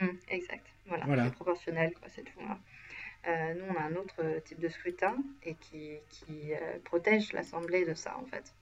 Mm, 0.00 0.16
exact. 0.28 0.66
Voilà, 0.86 1.06
Voilà. 1.06 1.24
c'est 1.24 1.32
proportionnel, 1.32 1.92
quoi, 1.94 2.08
c'est 2.08 2.22
tout. 2.24 2.40
hein. 2.48 2.58
Euh, 3.28 3.54
nous, 3.54 3.64
on 3.70 3.76
a 3.76 3.82
un 3.84 3.96
autre 3.96 4.16
euh, 4.20 4.40
type 4.40 4.60
de 4.60 4.68
scrutin 4.68 5.16
et 5.44 5.54
qui, 5.56 5.98
qui 6.10 6.54
euh, 6.54 6.78
protège 6.84 7.32
l'Assemblée 7.32 7.84
de 7.86 7.94
ça, 7.94 8.16
en 8.18 8.26
fait. 8.26 8.54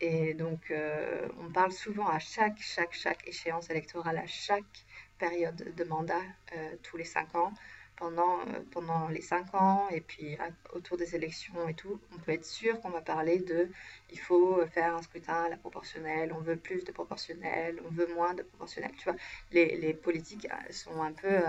Et 0.00 0.34
donc, 0.34 0.70
euh, 0.70 1.28
on 1.40 1.52
parle 1.52 1.72
souvent 1.72 2.08
à 2.08 2.18
chaque, 2.20 2.58
chaque, 2.60 2.94
chaque 2.94 3.28
échéance 3.28 3.70
électorale, 3.70 4.18
à 4.18 4.26
chaque 4.26 4.84
période 5.18 5.74
de 5.76 5.84
mandat, 5.84 6.22
euh, 6.56 6.76
tous 6.82 6.96
les 6.96 7.04
cinq 7.04 7.34
ans, 7.34 7.52
pendant, 7.96 8.40
euh, 8.48 8.60
pendant 8.72 9.08
les 9.08 9.20
cinq 9.22 9.54
ans, 9.54 9.88
et 9.90 10.00
puis 10.00 10.36
à- 10.36 10.50
autour 10.76 10.96
des 10.96 11.14
élections 11.14 11.68
et 11.68 11.74
tout, 11.74 12.00
on 12.14 12.18
peut 12.18 12.32
être 12.32 12.44
sûr 12.44 12.80
qu'on 12.80 12.90
va 12.90 13.00
parler 13.02 13.38
de 13.38 13.68
il 14.10 14.18
faut 14.18 14.64
faire 14.66 14.94
un 14.96 15.02
scrutin 15.02 15.44
à 15.44 15.48
la 15.48 15.56
proportionnelle, 15.56 16.32
on 16.32 16.40
veut 16.40 16.56
plus 16.56 16.84
de 16.84 16.92
proportionnel, 16.92 17.80
on 17.86 17.90
veut 17.90 18.08
moins 18.14 18.34
de 18.34 18.42
proportionnel. 18.42 18.92
Tu 18.98 19.04
vois, 19.04 19.16
les, 19.52 19.76
les 19.76 19.94
politiques 19.94 20.46
euh, 20.50 20.72
sont 20.72 21.00
un 21.02 21.12
peu 21.12 21.40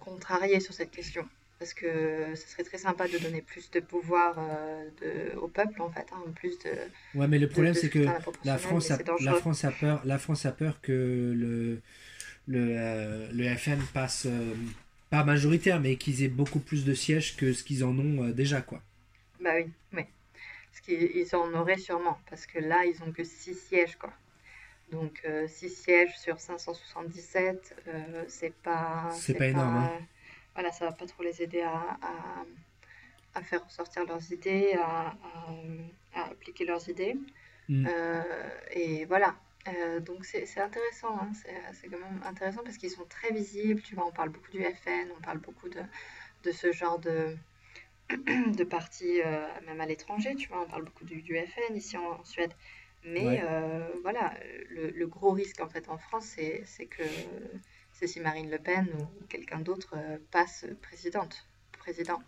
contrariés 0.00 0.60
sur 0.60 0.74
cette 0.74 0.90
question. 0.90 1.28
Parce 1.58 1.72
que 1.72 2.34
ce 2.34 2.48
serait 2.48 2.64
très 2.64 2.78
sympa 2.78 3.08
de 3.08 3.16
donner 3.18 3.40
plus 3.40 3.70
de 3.70 3.80
pouvoir 3.80 4.36
euh, 4.38 4.90
de, 5.00 5.38
au 5.38 5.48
peuple, 5.48 5.80
en 5.80 5.90
fait, 5.90 6.06
hein, 6.12 6.22
plus 6.34 6.58
de, 6.58 6.70
Ouais, 7.14 7.26
mais 7.28 7.38
le 7.38 7.48
problème, 7.48 7.74
c'est 7.74 7.88
que 7.88 8.06
la 8.44 8.58
France 8.58 8.90
a, 8.90 8.98
la. 9.20 9.34
France 9.34 9.64
a 9.64 9.70
peur, 9.72 10.02
la 10.04 10.18
France 10.18 10.44
a 10.44 10.52
peur 10.52 10.80
que 10.82 10.92
le, 10.92 11.80
le, 12.46 12.76
euh, 12.78 13.28
le 13.32 13.56
FN 13.56 13.80
passe, 13.94 14.26
euh, 14.26 14.54
pas 15.10 15.24
majoritaire, 15.24 15.80
mais 15.80 15.96
qu'ils 15.96 16.22
aient 16.22 16.28
beaucoup 16.28 16.60
plus 16.60 16.84
de 16.84 16.92
sièges 16.92 17.36
que 17.36 17.52
ce 17.54 17.64
qu'ils 17.64 17.84
en 17.84 17.98
ont 17.98 18.28
déjà, 18.28 18.60
quoi. 18.60 18.82
Bah 19.40 19.50
oui, 19.56 19.70
oui. 19.92 20.04
Parce 20.70 20.80
qu'ils 20.82 21.16
ils 21.16 21.36
en 21.36 21.52
auraient 21.54 21.78
sûrement, 21.78 22.18
parce 22.28 22.46
que 22.46 22.58
là, 22.58 22.84
ils 22.84 23.02
ont 23.02 23.12
que 23.12 23.24
6 23.24 23.54
sièges, 23.54 23.96
quoi. 23.96 24.12
Donc, 24.92 25.26
6 25.48 25.70
sièges 25.70 26.16
sur 26.18 26.38
577, 26.40 27.76
euh, 27.88 28.24
c'est 28.28 28.54
pas, 28.62 29.08
C'est 29.10 29.32
c'est 29.32 29.34
pas 29.34 29.46
énorme, 29.48 29.76
hein. 29.76 30.00
Voilà, 30.56 30.72
ça 30.72 30.86
va 30.86 30.92
pas 30.92 31.06
trop 31.06 31.22
les 31.24 31.42
aider 31.42 31.62
à, 31.62 31.98
à, 32.02 32.46
à 33.34 33.42
faire 33.42 33.64
ressortir 33.64 34.04
leurs 34.06 34.32
idées, 34.32 34.74
à, 34.80 35.16
à- 36.14 36.30
appliquer 36.30 36.64
leurs 36.64 36.88
idées. 36.88 37.16
Mm. 37.68 37.86
Euh, 37.86 38.22
et 38.72 39.04
voilà. 39.06 39.36
Euh, 39.68 40.00
donc 40.00 40.24
c'est 40.24 40.60
intéressant, 40.60 41.18
hein. 41.20 41.32
C'est 41.74 41.88
quand 41.88 41.98
même 42.00 42.22
intéressant 42.24 42.62
parce 42.64 42.78
qu'ils 42.78 42.90
sont 42.90 43.06
très 43.06 43.32
visibles. 43.32 43.82
Tu 43.82 43.94
vois, 43.96 44.06
on 44.06 44.12
parle 44.12 44.30
beaucoup 44.30 44.50
du 44.52 44.62
FN, 44.64 45.08
on 45.16 45.22
parle 45.22 45.38
beaucoup 45.38 45.68
de, 45.68 45.82
de 46.44 46.52
ce 46.52 46.72
genre 46.72 46.98
de, 47.00 47.36
de 48.10 48.64
partis, 48.64 49.22
euh, 49.22 49.46
même 49.66 49.80
à 49.80 49.86
l'étranger. 49.86 50.34
Tu 50.36 50.48
vois, 50.48 50.62
on 50.62 50.68
parle 50.68 50.84
beaucoup 50.84 51.04
du, 51.04 51.22
du 51.22 51.36
FN 51.38 51.76
ici 51.76 51.96
en, 51.98 52.20
en 52.20 52.24
Suède. 52.24 52.54
Mais 53.04 53.40
Ouais. 53.40 53.42
voilà, 54.02 54.34
le, 54.70 54.90
le 54.90 55.06
gros 55.06 55.32
risque 55.32 55.60
en 55.60 55.68
fait 55.68 55.88
en 55.88 55.98
France, 55.98 56.26
c'est 56.36 56.62
c'est 56.66 56.86
que 56.86 57.02
c'est 57.98 58.06
si 58.06 58.20
Marine 58.20 58.50
Le 58.50 58.58
Pen 58.58 58.86
ou 59.00 59.24
quelqu'un 59.26 59.58
d'autre 59.60 59.94
euh, 59.96 60.18
passe 60.30 60.66
présidente, 60.82 61.46
président. 61.72 62.22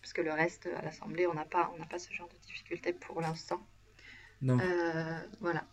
Parce 0.00 0.14
que 0.14 0.22
le 0.22 0.32
reste, 0.32 0.68
à 0.74 0.82
l'Assemblée, 0.82 1.26
on 1.26 1.34
n'a 1.34 1.44
pas, 1.44 1.72
on 1.78 1.84
pas 1.84 1.98
ce 1.98 2.12
genre 2.12 2.28
de 2.28 2.46
difficulté 2.46 2.94
pour 2.94 3.20
l'instant. 3.20 3.64
Non. 4.40 4.58
Euh, 4.58 5.20
voilà. 5.40 5.64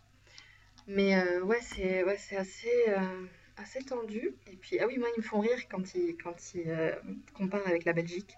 Mais 0.86 1.16
euh, 1.16 1.42
ouais, 1.42 1.60
c'est 1.62 2.04
ouais, 2.04 2.18
assez, 2.36 2.84
euh, 2.88 3.26
assez 3.56 3.82
tendu. 3.82 4.34
Et 4.46 4.56
puis, 4.56 4.78
ah 4.78 4.86
oui, 4.86 4.98
moi, 4.98 5.08
ils 5.16 5.20
me 5.20 5.26
font 5.26 5.40
rire 5.40 5.58
quand 5.70 5.94
ils, 5.94 6.16
quand 6.22 6.54
ils 6.54 6.94
comparent 7.32 7.66
avec 7.66 7.86
la 7.86 7.94
Belgique. 7.94 8.36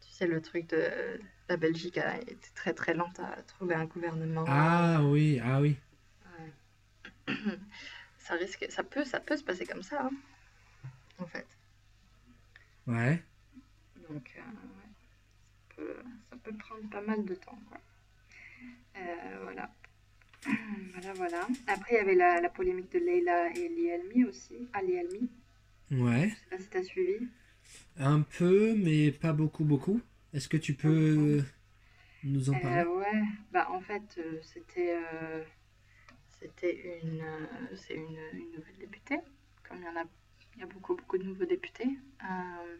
Tu 0.00 0.12
sais, 0.12 0.26
le 0.26 0.42
truc 0.42 0.68
de 0.68 1.20
la 1.48 1.56
Belgique 1.56 1.98
a 1.98 2.18
été 2.18 2.50
très 2.54 2.74
très 2.74 2.92
lente 2.92 3.20
à 3.20 3.40
trouver 3.42 3.76
un 3.76 3.84
gouvernement. 3.84 4.44
Ah 4.48 5.00
oui, 5.04 5.40
ah 5.42 5.60
oui. 5.60 5.76
Ouais. 6.38 7.34
Ça 8.26 8.34
risque, 8.34 8.66
ça 8.70 8.82
peut, 8.84 9.04
ça 9.04 9.20
peut 9.20 9.36
se 9.36 9.44
passer 9.44 9.66
comme 9.66 9.82
ça, 9.82 10.02
hein, 10.02 10.10
en 11.18 11.26
fait. 11.26 11.46
Ouais. 12.86 13.22
Donc, 14.08 14.32
euh, 14.36 14.40
ouais, 14.40 14.88
ça 15.68 15.74
peut, 15.76 15.96
ça 16.30 16.36
peut 16.42 16.56
prendre 16.56 16.88
pas 16.90 17.00
mal 17.02 17.24
de 17.24 17.34
temps, 17.34 17.58
quoi. 17.68 17.78
Euh, 18.96 19.38
voilà. 19.42 19.70
Voilà, 20.92 21.12
voilà. 21.14 21.48
Après, 21.66 21.94
il 21.94 21.96
y 21.96 22.00
avait 22.00 22.14
la, 22.14 22.40
la 22.40 22.48
polémique 22.48 22.90
de 22.92 22.98
Leila 22.98 23.50
et 23.54 23.68
Lielmi 23.68 24.24
aussi. 24.24 24.68
Ah, 24.72 24.82
Lielmi. 24.82 25.28
Ouais. 25.90 26.28
Je 26.30 26.34
sais 26.34 26.46
pas 26.50 26.58
si 26.58 26.68
t'as 26.68 26.82
suivi. 26.82 27.28
Un 27.98 28.22
peu, 28.22 28.74
mais 28.76 29.10
pas 29.12 29.32
beaucoup, 29.32 29.64
beaucoup. 29.64 30.00
Est-ce 30.32 30.48
que 30.48 30.56
tu 30.56 30.74
peux 30.74 31.42
nous 32.24 32.50
en 32.50 32.54
Euh, 32.54 32.58
parler? 32.58 32.84
ouais, 32.84 33.22
bah 33.52 33.68
en 33.70 33.80
fait, 33.80 34.18
c'était 34.42 34.96
euh, 34.96 35.44
c'était 36.46 37.00
une, 37.02 37.20
euh, 37.22 37.76
c'est 37.76 37.94
une, 37.94 38.18
une 38.34 38.52
nouvelle 38.52 38.78
députée, 38.78 39.18
comme 39.68 39.78
il 39.78 39.84
y 39.84 39.88
en 39.88 39.96
a, 39.96 40.04
il 40.54 40.60
y 40.60 40.62
a 40.62 40.66
beaucoup, 40.66 40.94
beaucoup 40.94 41.18
de 41.18 41.24
nouveaux 41.24 41.44
députés. 41.44 41.88
Euh, 42.24 42.76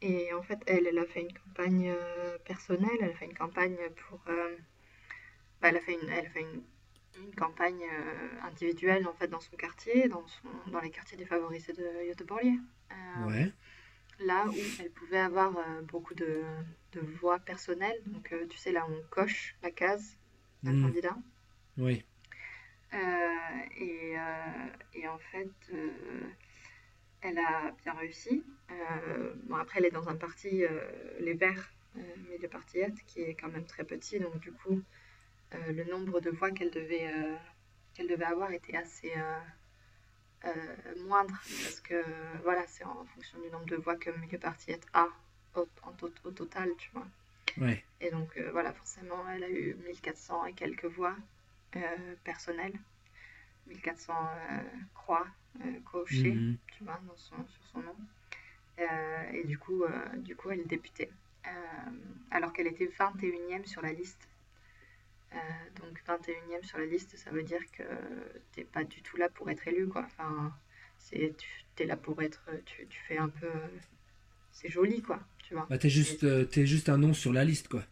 et 0.00 0.32
en 0.34 0.42
fait, 0.42 0.58
elle, 0.66 0.86
elle 0.86 0.98
a 0.98 1.06
fait 1.06 1.22
une 1.22 1.32
campagne 1.32 1.90
euh, 1.90 2.38
personnelle, 2.44 2.98
elle 3.00 3.10
a 3.10 3.14
fait 3.14 3.26
une 3.26 3.34
campagne 3.38 3.78
pour, 4.08 4.20
euh, 4.28 4.56
bah, 5.60 5.68
elle 5.68 5.76
a 5.76 5.80
fait 5.80 5.94
une, 6.00 6.08
elle 6.08 6.26
a 6.26 6.30
fait 6.30 6.40
une, 6.40 6.62
une 7.24 7.34
campagne 7.34 7.84
individuelle 8.42 9.06
en 9.06 9.12
fait 9.14 9.28
dans 9.28 9.40
son 9.40 9.56
quartier, 9.56 10.08
dans 10.08 10.26
son, 10.26 10.48
dans 10.72 10.80
les 10.80 10.90
quartiers 10.90 11.18
défavorisés 11.18 11.72
de, 11.72 12.14
de 12.14 12.24
Borlier. 12.24 12.58
Euh, 12.92 13.26
Ouais. 13.28 13.52
là 14.20 14.46
où 14.48 14.54
elle 14.80 14.90
pouvait 14.90 15.18
avoir 15.18 15.52
beaucoup 15.84 16.14
de, 16.14 16.42
de 16.92 17.00
voix 17.00 17.38
personnelles. 17.40 18.00
Donc, 18.06 18.34
tu 18.50 18.58
sais, 18.58 18.72
là, 18.72 18.86
on 18.88 19.02
coche 19.10 19.56
la 19.62 19.70
case 19.70 20.16
d'un 20.62 20.74
Mm. 20.74 20.82
candidat. 20.82 21.16
Oui. 21.78 22.04
Euh, 22.94 22.98
et, 23.76 24.18
euh, 24.18 24.66
et 24.94 25.08
en 25.08 25.18
fait, 25.18 25.50
euh, 25.72 25.88
elle 27.22 27.38
a 27.38 27.72
bien 27.82 27.94
réussi. 27.94 28.44
Bon, 29.44 29.56
après, 29.56 29.78
elle 29.80 29.86
est 29.86 29.90
dans 29.90 30.08
un 30.08 30.16
parti, 30.16 30.64
les 31.20 31.34
Verts, 31.34 31.70
mais 31.94 32.38
le 32.40 32.48
parti 32.48 32.80
qui 33.06 33.22
est 33.22 33.34
quand 33.34 33.48
même 33.48 33.66
très 33.66 33.84
petit. 33.84 34.18
Donc, 34.18 34.38
du 34.40 34.50
coup, 34.52 34.82
le 35.52 35.84
nombre 35.84 36.20
de 36.20 36.30
voix 36.30 36.50
qu'elle 36.50 36.70
devait, 36.70 37.10
qu'elle 37.94 38.08
devait 38.08 38.24
avoir 38.24 38.50
était 38.52 38.76
assez 38.76 39.12
euh, 40.44 40.94
moindre. 41.06 41.34
Parce 41.62 41.80
que, 41.80 42.02
voilà, 42.42 42.64
c'est 42.66 42.84
en 42.84 43.04
fonction 43.14 43.40
du 43.40 43.50
nombre 43.50 43.66
de 43.66 43.76
voix 43.76 43.96
que 43.96 44.10
le 44.10 44.38
parti 44.38 44.74
a 44.94 45.08
au, 45.54 45.68
en 45.82 45.92
tot- 45.92 46.12
au 46.24 46.30
total, 46.30 46.70
tu 46.78 46.90
vois. 46.92 47.06
Ouais. 47.58 47.84
Et 48.00 48.10
donc, 48.10 48.36
euh, 48.38 48.50
voilà, 48.52 48.72
forcément, 48.72 49.28
elle 49.28 49.44
a 49.44 49.50
eu 49.50 49.74
1400 49.86 50.46
et 50.46 50.54
quelques 50.54 50.86
voix 50.86 51.14
euh, 51.76 52.14
personnelles. 52.24 52.74
1400 53.66 54.12
euh, 54.12 54.58
croix 54.94 55.26
euh, 55.64 55.80
cochées, 55.84 56.34
Mhm. 56.34 56.56
tu 56.76 56.84
vois, 56.84 57.00
dans 57.06 57.16
son, 57.16 57.36
sur 57.46 57.64
son 57.72 57.80
nom. 57.80 57.96
Et 59.32 59.44
du 59.44 59.58
coup, 59.58 59.84
du 60.16 60.34
coup, 60.34 60.50
elle 60.50 60.60
est 60.60 60.68
députée. 60.68 61.10
Alors 62.30 62.52
qu'elle 62.52 62.66
était 62.66 62.86
21e 62.86 63.64
sur 63.66 63.80
la 63.82 63.92
liste. 63.92 64.28
Donc 65.76 66.02
21e 66.06 66.64
sur 66.64 66.78
la 66.78 66.86
liste, 66.86 67.16
ça 67.16 67.30
veut 67.30 67.42
dire 67.44 67.60
que 67.72 67.82
t'es 68.52 68.64
pas 68.64 68.82
du 68.84 69.00
tout 69.02 69.16
là 69.16 69.28
pour 69.28 69.48
être 69.50 69.66
élu, 69.68 69.86
quoi. 69.88 70.02
Enfin, 70.06 70.52
c'est, 70.98 71.34
tu 71.76 71.82
es 71.82 71.86
là 71.86 71.96
pour 71.96 72.20
être, 72.22 72.42
tu, 72.66 72.86
tu 72.88 73.00
fais 73.06 73.18
un 73.18 73.28
peu, 73.28 73.50
c'est 74.50 74.68
joli, 74.70 75.00
quoi, 75.02 75.20
tu 75.38 75.54
vois. 75.54 75.66
Bah, 75.70 75.78
t'es 75.78 75.88
juste, 75.90 76.26
t'es 76.50 76.66
juste 76.66 76.88
un 76.88 76.98
nom 76.98 77.14
sur 77.14 77.32
la 77.32 77.44
liste, 77.44 77.68
quoi. 77.68 77.84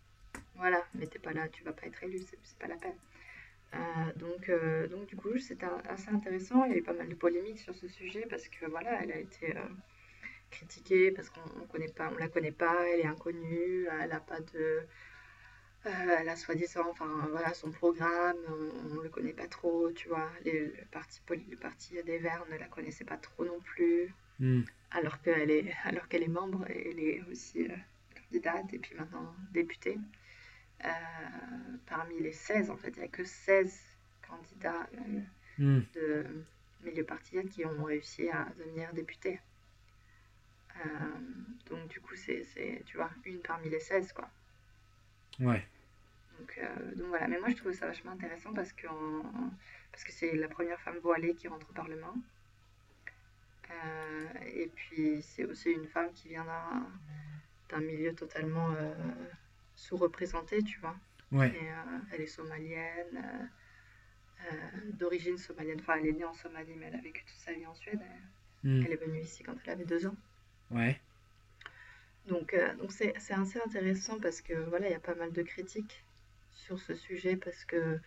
Voilà, 0.56 0.84
mais 0.94 1.06
t'es 1.06 1.18
pas 1.18 1.32
là, 1.32 1.48
tu 1.48 1.62
vas 1.62 1.72
pas 1.72 1.86
être 1.86 2.02
élu, 2.02 2.18
c'est 2.18 2.38
c'est 2.42 2.58
pas 2.58 2.66
la 2.66 2.76
peine. 2.76 2.96
Euh, 3.74 4.12
donc, 4.16 4.48
euh, 4.48 4.88
donc 4.88 5.06
du 5.06 5.16
coup, 5.16 5.38
c'était 5.38 5.66
assez 5.88 6.08
intéressant. 6.10 6.64
Il 6.64 6.72
y 6.72 6.74
a 6.74 6.78
eu 6.78 6.82
pas 6.82 6.92
mal 6.92 7.08
de 7.08 7.14
polémiques 7.14 7.60
sur 7.60 7.74
ce 7.74 7.88
sujet 7.88 8.26
parce 8.28 8.48
que 8.48 8.66
voilà, 8.66 9.02
elle 9.02 9.12
a 9.12 9.18
été 9.18 9.56
euh, 9.56 9.60
critiquée 10.50 11.12
parce 11.12 11.30
qu'on 11.30 11.42
on 11.62 11.66
connaît 11.66 11.88
pas, 11.92 12.10
on 12.12 12.18
la 12.18 12.28
connaît 12.28 12.52
pas, 12.52 12.76
elle 12.88 13.00
est 13.00 13.06
inconnue, 13.06 13.86
elle 14.02 14.12
a 14.12 14.20
pas 14.20 14.40
de, 14.40 14.82
euh, 15.86 15.90
elle 16.18 16.28
a 16.28 16.36
soi-disant, 16.36 16.86
enfin 16.90 17.26
voilà, 17.30 17.54
son 17.54 17.70
programme, 17.70 18.36
on, 18.48 18.96
on 18.98 19.00
le 19.00 19.08
connaît 19.08 19.32
pas 19.32 19.46
trop, 19.48 19.90
tu 19.92 20.08
vois. 20.08 20.30
Les- 20.44 20.66
le 20.66 20.84
parti, 20.90 21.20
le 21.50 21.56
parti 21.56 22.02
des 22.04 22.18
Verts 22.18 22.44
ne 22.50 22.58
la 22.58 22.66
connaissait 22.68 23.04
pas 23.04 23.16
trop 23.16 23.44
non 23.44 23.60
plus, 23.60 24.14
Hmm. 24.40 24.62
alors 24.90 25.20
qu'elle 25.22 25.50
est, 25.50 25.72
alors 25.84 26.08
qu'elle 26.08 26.22
est 26.24 26.28
membre 26.28 26.64
et 26.70 26.90
elle 26.90 27.00
est 27.00 27.22
aussi 27.30 27.64
euh, 27.70 27.76
candidate 28.16 28.72
et 28.74 28.78
puis 28.78 28.94
maintenant 28.96 29.34
députée. 29.52 29.98
Euh, 30.84 30.88
parmi 31.86 32.20
les 32.20 32.32
16, 32.32 32.70
en 32.70 32.76
fait, 32.76 32.88
il 32.90 32.98
n'y 32.98 33.04
a 33.04 33.08
que 33.08 33.24
16 33.24 33.80
candidats 34.26 34.88
Hmm. 35.58 35.80
de 35.94 36.44
milieu 36.82 37.04
partien 37.04 37.42
qui 37.46 37.64
ont 37.66 37.84
réussi 37.84 38.30
à 38.30 38.46
devenir 38.58 38.92
députés. 38.94 39.40
Euh, 40.76 40.88
donc 41.68 41.88
du 41.88 42.00
coup, 42.00 42.14
c'est, 42.16 42.46
tu 42.86 42.96
vois, 42.96 43.10
une 43.24 43.40
parmi 43.40 43.68
les 43.68 43.80
16, 43.80 44.12
quoi. 44.12 44.28
Ouais. 45.40 45.66
Donc, 46.38 46.58
euh, 46.58 46.94
donc 46.94 47.08
voilà, 47.08 47.28
mais 47.28 47.38
moi 47.38 47.50
je 47.50 47.56
trouve 47.56 47.72
ça 47.72 47.86
vachement 47.86 48.12
intéressant 48.12 48.54
parce 48.54 48.72
que, 48.72 48.86
en- 48.86 49.50
parce 49.92 50.04
que 50.04 50.12
c'est 50.12 50.34
la 50.36 50.48
première 50.48 50.80
femme 50.80 50.98
voilée 50.98 51.34
qui 51.34 51.48
rentre 51.48 51.68
au 51.68 51.74
Parlement. 51.74 52.14
Euh, 53.70 54.28
et 54.46 54.66
puis 54.74 55.22
c'est 55.22 55.44
aussi 55.44 55.70
une 55.70 55.86
femme 55.86 56.12
qui 56.12 56.28
vient 56.28 56.44
d'un, 56.44 56.86
d'un 57.68 57.80
milieu 57.80 58.14
totalement 58.14 58.72
euh, 58.72 58.94
sous-représenté, 59.80 60.62
tu 60.62 60.78
vois. 60.80 60.96
Ouais. 61.32 61.48
Et, 61.54 61.70
euh, 61.70 61.98
elle 62.12 62.20
est 62.22 62.26
somalienne, 62.26 63.16
euh, 63.16 63.46
euh, 64.52 64.92
d'origine 64.92 65.38
somalienne. 65.38 65.80
Enfin, 65.80 65.96
elle 65.98 66.06
est 66.08 66.12
née 66.12 66.24
en 66.24 66.32
Somalie, 66.34 66.74
mais 66.76 66.86
elle 66.86 66.96
a 66.96 67.00
vécu 67.00 67.24
toute 67.24 67.36
sa 67.38 67.52
vie 67.52 67.66
en 67.66 67.74
Suède. 67.74 68.00
Elle, 68.02 68.22
Hmm. 68.62 68.82
elle 68.84 68.92
est 68.92 68.96
venue 68.96 69.20
ici 69.20 69.42
quand 69.42 69.54
elle 69.64 69.70
avait 69.72 69.84
deux 69.86 70.06
ans. 70.06 70.16
Ouais. 70.70 71.00
Donc, 72.26 72.54
euh, 72.54 72.74
donc 72.76 72.92
c'est, 72.92 73.12
c'est 73.18 73.34
assez 73.34 73.58
intéressant 73.60 74.18
parce 74.20 74.40
que 74.40 74.54
voilà, 74.54 74.88
il 74.88 74.92
y 74.92 74.94
a 74.94 75.00
pas 75.00 75.14
mal 75.14 75.32
de 75.32 75.42
critiques 75.42 76.04
sur 76.50 76.78
ce 76.80 76.94
sujet 76.94 77.36
parce 77.36 77.64
que 77.64 77.98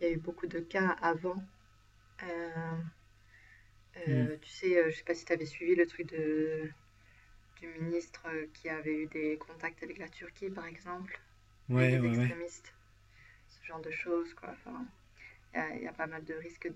il 0.00 0.06
y 0.06 0.10
a 0.10 0.12
eu 0.12 0.18
beaucoup 0.18 0.46
de 0.48 0.60
cas 0.60 0.90
avant. 1.02 1.42
Euh, 2.24 2.82
euh, 4.08 4.36
Tu 4.40 4.50
sais, 4.50 4.90
je 4.90 4.96
sais 4.96 5.04
pas 5.04 5.14
si 5.14 5.24
tu 5.24 5.32
avais 5.32 5.46
suivi 5.46 5.74
le 5.74 5.86
truc 5.86 6.06
de, 6.08 6.70
du 7.60 7.66
ministre 7.68 8.22
euh, 8.28 8.46
qui 8.54 8.68
avait 8.68 9.02
eu 9.02 9.06
des 9.06 9.36
contacts 9.38 9.82
avec 9.82 9.98
la 9.98 10.08
Turquie, 10.08 10.50
par 10.50 10.66
exemple. 10.66 11.18
Ouais, 11.68 11.90
des 11.92 11.98
ouais, 12.00 12.08
ouais. 12.16 12.24
extrémistes, 12.24 12.74
ce 13.48 13.64
genre 13.66 13.80
de 13.80 13.90
choses, 13.90 14.34
quoi. 14.34 14.50
Enfin, 14.52 14.84
il 15.54 15.58
y 15.58 15.60
a, 15.60 15.76
il 15.76 15.82
y 15.82 15.88
a 15.88 15.92
pas 15.92 16.06
mal 16.06 16.24
de 16.24 16.34
risques 16.34 16.68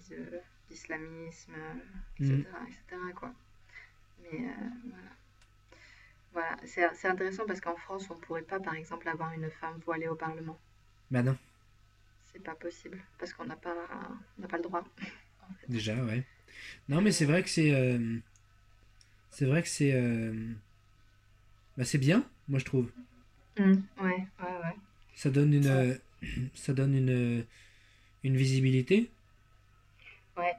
d'islamisme, 0.70 1.54
etc., 2.20 2.34
Mm. 2.60 2.66
etc., 2.68 3.12
quoi. 3.14 3.34
Mais 4.22 4.38
euh, 4.40 4.68
voilà. 4.90 5.10
Voilà, 6.32 6.56
c'est 6.64 7.08
intéressant 7.08 7.46
parce 7.46 7.60
qu'en 7.60 7.76
France, 7.76 8.08
on 8.10 8.14
pourrait 8.16 8.42
pas, 8.42 8.60
par 8.60 8.74
exemple, 8.74 9.08
avoir 9.08 9.32
une 9.32 9.50
femme 9.50 9.78
voilée 9.84 10.08
au 10.08 10.14
Parlement. 10.14 10.58
Bah 11.10 11.22
non, 11.22 11.36
C'est 12.32 12.42
pas 12.42 12.54
possible 12.54 12.98
parce 13.18 13.32
qu'on 13.32 13.46
n'a 13.46 13.56
pas, 13.56 13.74
on 14.42 14.46
pas 14.46 14.58
le 14.58 14.62
droit. 14.62 14.84
en 15.42 15.54
fait. 15.54 15.66
déjà, 15.68 15.94
ouais. 16.04 16.22
Non, 16.88 17.00
mais 17.00 17.12
c'est 17.12 17.24
vrai 17.24 17.42
que 17.42 17.48
c'est. 17.48 17.72
euh, 17.74 18.18
C'est 19.30 19.46
vrai 19.46 19.62
que 19.62 19.68
c'est. 19.68 19.92
euh, 19.94 20.52
Bah, 21.78 21.84
c'est 21.84 21.98
bien, 21.98 22.28
moi 22.48 22.58
je 22.58 22.64
trouve. 22.66 22.90
Mm, 23.58 23.72
ouais, 23.72 23.80
ouais, 24.00 24.26
ouais. 24.40 24.76
Ça 25.14 25.30
donne 25.30 25.54
une. 25.54 25.66
Euh, 25.66 25.94
Ça 26.54 26.72
donne 26.74 26.94
une. 26.94 27.10
euh, 27.10 27.42
Une 28.24 28.36
visibilité. 28.36 29.08
Ouais, 30.36 30.54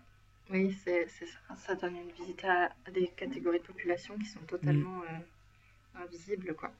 oui, 0.50 0.74
c'est, 0.84 1.08
ça. 1.10 1.56
Ça 1.58 1.76
donne 1.76 1.98
une 1.98 2.12
visite 2.12 2.44
à, 2.46 2.74
à 2.86 2.92
des 2.92 3.10
catégories 3.10 3.60
de 3.60 3.66
population 3.66 4.18
qui 4.18 4.26
sont 4.26 4.40
totalement 4.48 5.02
euh, 5.04 6.02
invisibles, 6.04 6.56
quoi. 6.56 6.72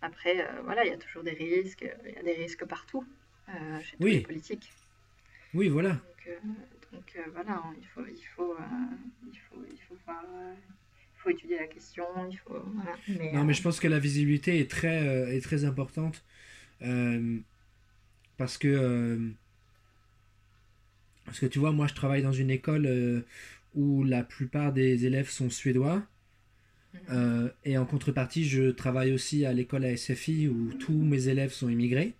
Après, 0.00 0.40
euh, 0.40 0.62
voilà, 0.62 0.84
il 0.84 0.90
y 0.90 0.94
a 0.94 0.96
toujours 0.98 1.24
des 1.24 1.32
risques. 1.32 1.84
Il 2.06 2.12
y 2.12 2.16
a 2.18 2.22
des 2.22 2.34
risques 2.34 2.64
partout, 2.64 3.04
chez 3.48 3.96
tous 3.96 4.04
Oui. 4.04 4.12
les 4.14 4.20
politiques. 4.20 4.72
Oui, 5.54 5.68
voilà. 5.68 5.90
Donc, 5.90 6.28
donc 6.92 7.18
voilà, 7.32 7.56
hein, 7.56 7.74
il 7.80 7.86
faut, 7.88 8.06
il 8.06 8.24
faut, 8.36 8.56
il 9.32 9.38
faut, 9.38 9.64
il 9.70 9.78
faut 9.88 9.96
voir, 10.06 10.24
faut 11.22 11.30
étudier 11.30 11.58
la 11.58 11.66
question, 11.66 12.04
il 12.30 12.36
faut, 12.38 12.62
voilà. 12.74 12.98
Mais, 13.08 13.32
Non, 13.32 13.44
mais 13.44 13.52
euh, 13.52 13.54
je 13.54 13.62
pense 13.62 13.80
que 13.80 13.88
la 13.88 13.98
visibilité 13.98 14.60
est 14.60 14.70
très, 14.70 15.06
euh, 15.06 15.32
est 15.32 15.40
très 15.40 15.64
importante. 15.64 16.24
euh, 16.82 17.40
parce 18.36 18.58
que. 18.58 19.34
Parce 21.24 21.40
que 21.40 21.46
tu 21.46 21.58
vois, 21.58 21.72
moi 21.72 21.86
je 21.88 21.94
travaille 21.94 22.22
dans 22.22 22.32
une 22.32 22.50
école 22.50 22.86
euh, 22.86 23.26
où 23.74 24.04
la 24.04 24.22
plupart 24.24 24.72
des 24.72 25.04
élèves 25.06 25.28
sont 25.30 25.50
suédois. 25.50 26.06
mhm. 26.92 27.00
Euh, 27.10 27.50
et 27.64 27.78
en 27.78 27.86
contrepartie, 27.86 28.44
je 28.48 28.70
travaille 28.70 29.12
aussi 29.12 29.44
à 29.46 29.52
l'école 29.52 29.84
ASFI 29.84 30.48
où 30.48 30.72
tous 30.74 30.92
mes 31.04 31.28
élèves 31.28 31.52
sont 31.52 31.68
immigrés. 31.68 32.16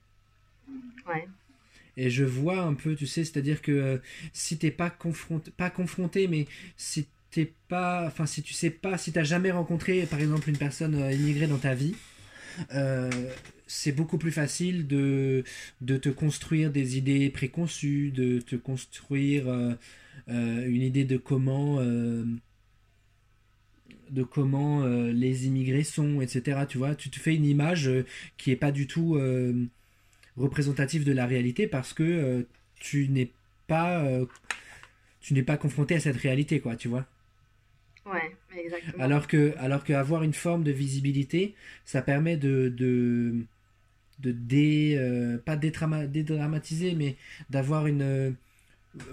ouais, 1.06 1.28
Et 1.96 2.10
je 2.10 2.24
vois 2.24 2.60
un 2.62 2.74
peu, 2.74 2.94
tu 2.96 3.06
sais, 3.06 3.24
c'est-à-dire 3.24 3.60
que 3.62 3.72
euh, 3.72 3.98
si 4.32 4.58
t'es 4.58 4.70
pas 4.70 4.90
confronté, 4.90 5.50
pas 5.50 5.70
confronté, 5.70 6.26
mais 6.28 6.46
si 6.76 7.08
t'es 7.32 7.52
pas, 7.68 8.06
enfin 8.06 8.26
si 8.26 8.42
tu 8.42 8.52
sais 8.52 8.70
pas, 8.70 8.98
si 8.98 9.10
t'as 9.10 9.24
jamais 9.24 9.50
rencontré 9.50 10.06
par 10.06 10.20
exemple 10.20 10.48
une 10.48 10.58
personne 10.58 10.94
euh, 10.94 11.12
immigrée 11.12 11.48
dans 11.48 11.58
ta 11.58 11.74
vie, 11.74 11.96
euh, 12.74 13.10
c'est 13.66 13.92
beaucoup 13.92 14.18
plus 14.18 14.32
facile 14.32 14.86
de, 14.86 15.42
de 15.80 15.96
te 15.96 16.10
construire 16.10 16.70
des 16.70 16.98
idées 16.98 17.30
préconçues, 17.30 18.10
de 18.10 18.38
te 18.40 18.54
construire 18.54 19.48
euh, 19.48 19.74
une 20.28 20.82
idée 20.82 21.04
de 21.04 21.16
comment, 21.16 21.80
de 21.80 22.38
comment 24.22 24.84
les 24.84 25.46
immigrés 25.46 25.84
sont, 25.84 26.20
etc. 26.20 26.60
Tu 26.68 26.78
vois, 26.78 26.94
tu 26.94 27.08
te 27.08 27.18
fais 27.18 27.34
une 27.34 27.46
image 27.46 27.90
qui 28.36 28.50
est 28.50 28.56
pas 28.56 28.72
du 28.72 28.86
tout 28.86 29.18
représentative 30.36 31.04
de 31.04 31.12
la 31.12 31.26
réalité 31.26 31.66
parce 31.66 31.94
que 31.94 32.46
tu 32.78 33.08
n'es 33.08 33.30
pas, 33.66 34.06
pas 35.46 35.56
confronté 35.56 35.94
à 35.94 36.00
cette 36.00 36.18
réalité, 36.18 36.60
quoi, 36.60 36.76
tu 36.76 36.88
vois. 36.88 37.06
Ouais, 38.06 38.36
exactement. 38.54 38.98
Alors 38.98 39.26
que, 39.26 39.54
alors 39.58 39.84
que 39.84 39.92
avoir 39.92 40.22
une 40.22 40.32
forme 40.34 40.64
de 40.64 40.70
visibilité, 40.72 41.54
ça 41.84 42.02
permet 42.02 42.36
de, 42.36 42.68
de, 42.68 43.34
de 44.20 44.32
dé, 44.32 44.96
euh, 44.98 45.38
pas 45.38 45.56
dédrama- 45.56 46.06
dédramatiser, 46.08 46.94
mais 46.94 47.16
d'avoir 47.50 47.86
une, 47.86 48.02
euh, 48.02 48.32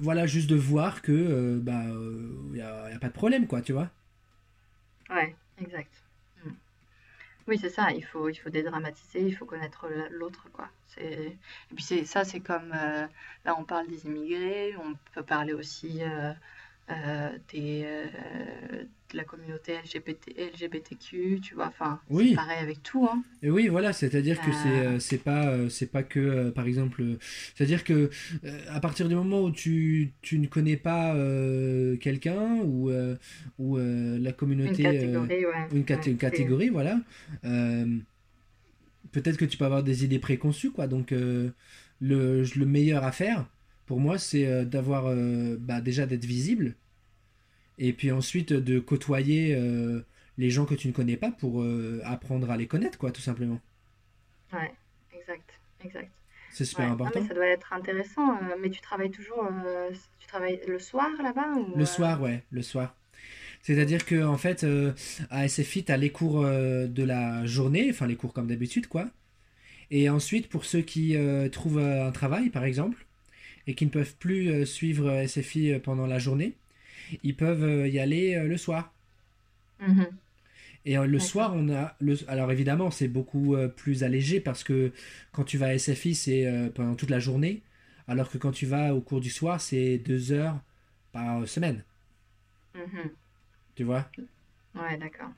voilà, 0.02 0.28
juste 0.28 0.50
de 0.50 0.56
voir 0.58 1.02
que, 1.04 1.12
euh, 1.14 1.60
bah, 1.62 1.84
il 2.54 2.58
y 2.60 2.62
a, 2.62 2.92
y 2.92 2.96
a 2.96 3.00
pas 3.00 3.10
de 3.10 3.14
problème, 3.14 3.48
quoi, 3.48 3.62
tu 3.62 3.74
vois. 3.74 3.92
Ouais, 5.10 5.36
exact. 5.58 5.92
Mm. 6.46 6.52
Oui, 7.48 7.58
c'est 7.60 7.70
ça, 7.70 7.92
il 7.92 8.04
faut, 8.06 8.30
il 8.30 8.36
faut 8.36 8.50
dédramatiser, 8.50 9.22
il 9.22 9.36
faut 9.36 9.46
connaître 9.46 9.88
la- 9.90 10.10
l'autre, 10.10 10.48
quoi. 10.54 10.70
C'est... 10.88 11.38
Et 11.72 11.76
puis 11.76 11.84
c'est, 11.84 12.06
ça, 12.06 12.26
c'est 12.26 12.42
comme, 12.42 12.70
là 12.72 13.56
on 13.58 13.64
parle 13.66 13.88
des 13.88 14.06
immigrés, 14.06 14.76
on 14.78 14.96
peut 15.14 15.24
parler 15.24 15.54
aussi 15.54 16.02
des, 17.52 17.84
euh, 17.86 18.84
de 19.12 19.18
la 19.18 19.24
communauté 19.24 19.74
LGBT, 19.74 20.34
LGBTQ, 20.38 21.40
tu 21.42 21.56
vois, 21.56 21.68
enfin, 21.68 22.00
Oui. 22.10 22.34
pareil 22.36 22.60
avec 22.60 22.84
tout, 22.84 23.06
hein. 23.12 23.24
Et 23.42 23.50
oui, 23.50 23.68
voilà, 23.70 23.94
c'est-à-dire 23.94 24.42
que 24.42 24.52
c'est 24.52 24.82
Euh, 24.82 24.96
euh, 24.96 25.00
c'est 25.00 25.18
pas 25.18 25.48
euh, 25.50 25.70
c'est 25.70 25.88
pas 25.92 26.04
que 26.04 26.20
euh, 26.20 26.52
par 26.52 26.68
exemple 26.68 27.02
euh, 27.02 27.18
c'est-à-dire 27.56 27.84
que 27.86 28.10
euh, 28.44 28.60
à 28.70 28.80
partir 28.82 29.08
du 29.08 29.16
moment 29.16 29.42
où 29.44 29.52
tu, 29.52 30.12
tu 30.22 30.40
ne 30.40 30.48
connais 30.48 30.76
pas 30.76 31.16
euh, 31.16 31.96
quelqu'un 31.98 32.58
ou 32.64 32.90
euh, 32.90 33.16
ou 33.58 33.78
euh, 33.78 34.18
la 34.20 34.32
une 34.32 34.36
communauté 34.36 34.84
euh, 35.00 35.28
catégorie, 35.28 35.46
ouais, 35.46 35.68
une, 35.72 35.86
cat- 35.86 35.96
ouais, 35.96 36.02
une 36.06 36.18
c'est... 36.18 36.18
catégorie, 36.18 36.70
voilà, 36.70 37.00
euh, 37.46 37.86
peut-être 39.12 39.38
que 39.38 39.46
tu 39.46 39.58
peux 39.58 39.66
avoir 39.66 39.84
des 39.84 40.04
idées 40.06 40.20
préconçues, 40.20 40.72
quoi. 40.72 40.88
Donc 40.88 41.12
euh, 41.12 41.52
le 42.00 42.44
le 42.44 42.66
meilleur 42.66 43.04
à 43.04 43.12
faire 43.12 43.48
pour 43.90 44.00
moi, 44.00 44.20
c'est 44.20 44.46
euh, 44.46 44.66
d'avoir 44.66 45.08
euh, 45.08 45.58
bah, 45.60 45.82
déjà 45.82 46.06
d'être 46.06 46.24
visible 46.24 46.76
et 47.80 47.92
puis 47.92 48.12
ensuite 48.12 48.54
de 48.54 48.80
côtoyer 48.80 49.56
euh, 49.56 50.06
les 50.38 50.52
gens 50.52 50.68
que 50.68 50.76
tu 50.76 50.88
ne 50.88 50.94
connais 50.94 51.18
pas 51.18 51.32
pour 51.32 51.64
euh, 51.64 52.00
apprendre 52.06 52.52
à 52.52 52.56
les 52.56 52.68
connaître, 52.68 53.00
quoi, 53.00 53.12
tout 53.12 53.22
simplement. 53.22 53.60
Ouais, 54.54 54.72
exact, 55.12 55.60
exact. 55.84 56.12
C'est 56.52 56.66
super 56.66 56.86
Ouais, 56.86 56.92
non, 56.92 56.98
mais 56.98 57.06
important. 57.08 57.28
ça 57.30 57.34
doit 57.34 57.48
être 57.48 57.74
intéressant, 57.74 58.36
euh, 58.36 58.58
mais 58.62 58.70
tu 58.70 58.80
travailles 58.80 59.10
toujours, 59.10 59.44
euh, 59.66 59.90
tu 60.20 60.28
travailles 60.28 60.62
le 60.68 60.78
soir 60.78 61.10
là-bas 61.24 61.56
ou... 61.56 61.76
Le 61.76 61.82
euh, 61.82 61.86
soir, 61.88 62.22
ouais, 62.22 62.44
le 62.52 62.62
soir. 62.62 62.96
C'est-à-dire 63.64 64.06
que 64.06 64.24
en 64.24 64.38
fait, 64.38 64.64
euh, 64.64 64.94
à 65.32 65.48
SFI, 65.48 65.84
tu 65.84 65.92
as 65.92 65.98
les 65.98 66.12
cours 66.12 66.46
euh, 66.46 66.86
de 66.86 67.02
la 67.02 67.44
journée, 67.48 67.88
enfin 67.90 68.06
les 68.06 68.16
cours 68.16 68.34
comme 68.34 68.50
d'habitude, 68.50 68.86
quoi. 68.86 69.10
Et 69.90 70.12
ensuite, 70.12 70.48
pour 70.48 70.66
ceux 70.66 70.82
qui 70.82 71.16
euh, 71.18 71.50
trouvent 71.50 71.80
euh, 71.80 72.08
un 72.08 72.12
travail, 72.12 72.52
par 72.52 72.66
exemple, 72.66 73.08
et 73.70 73.76
qui 73.76 73.86
ne 73.88 73.92
peuvent 73.92 74.16
plus 74.18 74.50
euh, 74.52 74.66
suivre 74.66 75.10
euh, 75.10 75.24
SFI 75.24 75.74
euh, 75.74 75.80
pendant 75.80 76.08
la 76.08 76.20
journée, 76.20 76.56
ils 77.24 77.36
peuvent 77.38 77.88
y 77.88 78.00
aller 78.00 78.40
le 78.48 78.58
soir. 78.58 78.94
mhm, 79.80 80.20
Et 80.86 80.96
le 80.98 81.20
soir, 81.20 81.54
on 81.56 81.70
a 81.70 81.96
le... 82.00 82.16
Alors 82.28 82.52
évidemment, 82.52 82.90
c'est 82.92 83.08
beaucoup 83.08 83.56
plus 83.76 84.04
allégé 84.04 84.40
parce 84.40 84.64
que 84.64 84.92
quand 85.32 85.44
tu 85.44 85.58
vas 85.58 85.68
à 85.68 85.74
SFI, 85.74 86.16
c'est 86.16 86.72
pendant 86.76 86.96
toute 86.96 87.10
la 87.10 87.20
journée, 87.20 87.62
alors 88.08 88.30
que 88.30 88.38
quand 88.38 88.52
tu 88.52 88.66
vas 88.66 88.96
au 88.96 89.02
cours 89.02 89.20
du 89.22 89.30
soir, 89.30 89.62
c'est 89.62 89.98
deux 89.98 90.32
heures 90.32 90.60
par 91.12 91.48
semaine, 91.48 91.84
mhm. 92.74 93.16
tu 93.76 93.84
vois? 93.84 94.06
Ouais, 94.76 94.98
d'accord. 94.98 95.30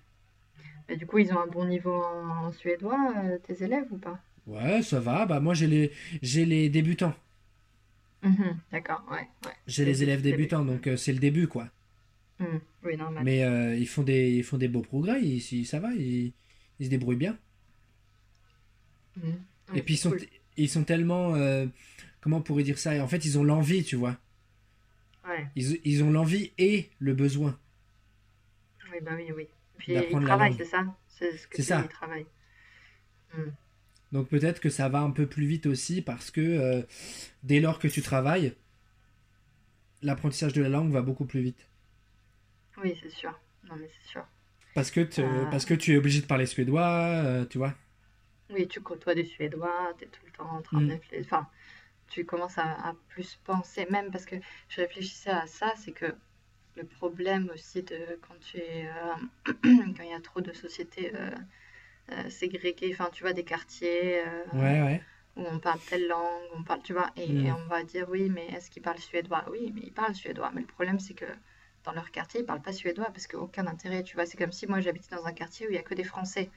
Mais 0.89 0.97
du 0.97 1.07
coup, 1.07 1.19
ils 1.19 1.33
ont 1.33 1.39
un 1.39 1.47
bon 1.47 1.65
niveau 1.65 1.93
en, 1.93 2.47
en 2.47 2.51
suédois, 2.53 3.13
euh, 3.25 3.39
tes 3.39 3.63
élèves 3.63 3.87
ou 3.91 3.97
pas? 3.99 4.19
Ouais, 4.45 4.81
ça 4.83 4.99
va. 4.99 5.25
Bah 5.25 5.39
moi, 5.39 5.53
j'ai 5.53 5.67
les 5.67 5.91
j'ai 6.21 6.45
les 6.45 6.69
débutants. 6.69 7.13
Mhm, 8.23 8.59
D'accord, 8.71 9.03
ouais, 9.11 9.27
ouais. 9.45 9.55
J'ai 9.65 9.85
les 9.85 9.93
le 9.97 10.03
élèves 10.03 10.21
début. 10.21 10.37
débutants, 10.37 10.63
donc 10.63 10.85
euh, 10.85 10.95
c'est 10.97 11.13
le 11.13 11.17
début, 11.19 11.47
quoi. 11.47 11.67
Mhm, 12.39 12.61
Oui, 12.83 12.97
normal. 12.97 13.23
Mais 13.23 13.43
euh, 13.43 13.75
ils 13.75 13.87
font 13.87 14.03
des 14.03 14.31
ils 14.31 14.43
font 14.43 14.57
des 14.57 14.67
beaux 14.67 14.81
progrès, 14.81 15.21
ils, 15.23 15.37
ils- 15.53 15.65
ça 15.65 15.79
va, 15.79 15.93
ils, 15.93 16.33
ils 16.79 16.85
se 16.85 16.89
débrouillent 16.89 17.15
bien. 17.17 17.37
Mhm. 19.15 19.45
Et 19.73 19.81
puis 19.81 19.95
ils 19.95 19.97
sont 19.97 20.11
cool. 20.11 20.21
ils 20.57 20.69
sont 20.69 20.83
tellement 20.83 21.35
euh, 21.35 21.65
comment 22.21 22.37
on 22.37 22.41
pourrait 22.41 22.63
dire 22.63 22.77
ça? 22.79 23.03
En 23.03 23.07
fait, 23.07 23.25
ils 23.25 23.37
ont 23.39 23.43
l'envie, 23.43 23.83
tu 23.83 23.95
vois. 23.95 24.17
Ouais, 25.23 25.47
Ils, 25.55 25.79
ils 25.85 26.03
ont 26.03 26.11
l'envie 26.11 26.51
et 26.57 26.89
le 26.99 27.13
besoin 27.13 27.57
oui, 28.91 28.99
bah 29.01 29.11
oui, 29.15 29.31
oui. 29.35 29.47
Puis 29.77 29.93
ils 30.11 30.19
travaillent, 30.19 30.53
c'est 30.53 30.65
ça? 30.65 30.85
C'est 31.07 31.37
ce 31.37 31.47
que 31.47 31.55
C'est 31.55 31.63
tu 31.63 31.71
dis, 31.73 31.81
ça. 31.81 31.83
ils 31.83 31.89
travaillent. 31.89 32.27
Mhm. 33.33 33.55
Donc 34.11 34.27
peut-être 34.29 34.59
que 34.59 34.69
ça 34.69 34.89
va 34.89 35.01
un 35.01 35.11
peu 35.11 35.25
plus 35.27 35.45
vite 35.45 35.65
aussi 35.65 36.01
parce 36.01 36.31
que 36.31 36.41
euh, 36.41 36.81
dès 37.43 37.59
lors 37.61 37.79
que 37.79 37.87
tu 37.89 38.01
travailles, 38.01 38.53
l'apprentissage 40.03 40.53
de 40.53 40.61
la 40.61 40.69
langue 40.69 40.91
va 40.91 41.01
beaucoup 41.01 41.25
plus 41.25 41.41
vite. 41.41 41.67
Oui, 42.77 42.97
c'est 43.01 43.09
sûr. 43.09 43.37
Non, 43.63 43.75
mais 43.77 43.89
c'est 44.01 44.07
sûr. 44.09 44.25
Parce 44.73 44.91
que, 44.91 45.01
te- 45.01 45.45
Euh, 45.45 45.45
parce 45.45 45.65
que 45.65 45.73
tu 45.73 45.93
es 45.93 45.97
obligé 45.97 46.21
de 46.21 46.25
parler 46.25 46.45
suédois, 46.45 46.87
euh, 47.23 47.45
tu 47.45 47.57
vois. 47.57 47.73
Oui, 48.51 48.67
tu 48.67 48.81
côtoies 48.81 49.15
des 49.15 49.25
Suédois, 49.25 49.93
tu 49.97 50.03
es 50.05 50.07
tout 50.07 50.25
le 50.25 50.31
temps 50.33 50.49
en 50.49 50.61
train 50.61 50.81
de 50.81 50.85
Mm. 50.85 50.91
réfléchir. 50.91 51.25
Enfin, 51.25 51.47
tu 52.09 52.25
commences 52.25 52.57
à, 52.57 52.71
à 52.89 52.95
plus 53.09 53.37
penser, 53.45 53.87
même 53.89 54.11
parce 54.11 54.25
que 54.25 54.35
je 54.69 54.81
réfléchissais 54.81 55.31
à 55.31 55.47
ça, 55.47 55.73
c'est 55.77 55.91
que 55.93 56.15
le 56.75 56.85
problème 56.85 57.49
aussi 57.53 57.83
de 57.83 58.19
quand 58.27 58.35
tu 58.41 58.57
es, 58.59 58.89
quand 59.63 60.03
il 60.03 60.09
y 60.11 60.13
a 60.13 60.21
trop 60.21 60.41
de 60.41 60.53
sociétés 60.53 61.13
euh, 62.11 62.29
ségrégées, 62.29 62.91
enfin, 62.93 63.09
tu 63.13 63.23
vois, 63.23 63.33
des 63.33 63.43
quartiers 63.45 64.19
euh, 64.25 64.43
Ouais, 64.53 64.81
ouais. 64.81 65.01
où 65.35 65.43
on 65.45 65.59
parle 65.59 65.79
telle 65.85 66.07
langue, 66.07 66.43
on 66.55 66.63
parle, 66.63 66.81
tu 66.83 66.93
vois, 66.93 67.11
et, 67.17 67.23
Mm. 67.31 67.47
et 67.47 67.51
on 67.51 67.67
va 67.67 67.83
dire 67.83 68.07
oui, 68.09 68.29
mais 68.29 68.47
est-ce 68.47 68.69
qu'ils 68.71 68.81
parlent 68.83 68.99
suédois? 68.99 69.45
Oui, 69.51 69.71
mais 69.75 69.81
ils 69.83 69.93
parlent 69.93 70.15
suédois. 70.15 70.51
Mais 70.53 70.61
le 70.61 70.67
problème, 70.67 70.99
c'est 70.99 71.13
que 71.13 71.25
dans 71.83 71.93
leur 71.93 72.11
quartier, 72.11 72.41
ils 72.41 72.45
parlent 72.45 72.61
pas 72.61 72.73
suédois 72.73 73.05
parce 73.07 73.27
qu'aucun 73.27 73.67
intérêt, 73.67 74.03
tu 74.03 74.15
vois. 74.15 74.25
C'est 74.25 74.37
comme 74.37 74.51
si 74.51 74.67
moi 74.67 74.81
j'habitais 74.81 75.15
dans 75.15 75.25
un 75.25 75.33
quartier 75.33 75.67
où 75.67 75.71
il 75.71 75.75
y 75.75 75.79
a 75.79 75.83
que 75.83 75.95
des 75.95 76.03
Français. 76.03 76.51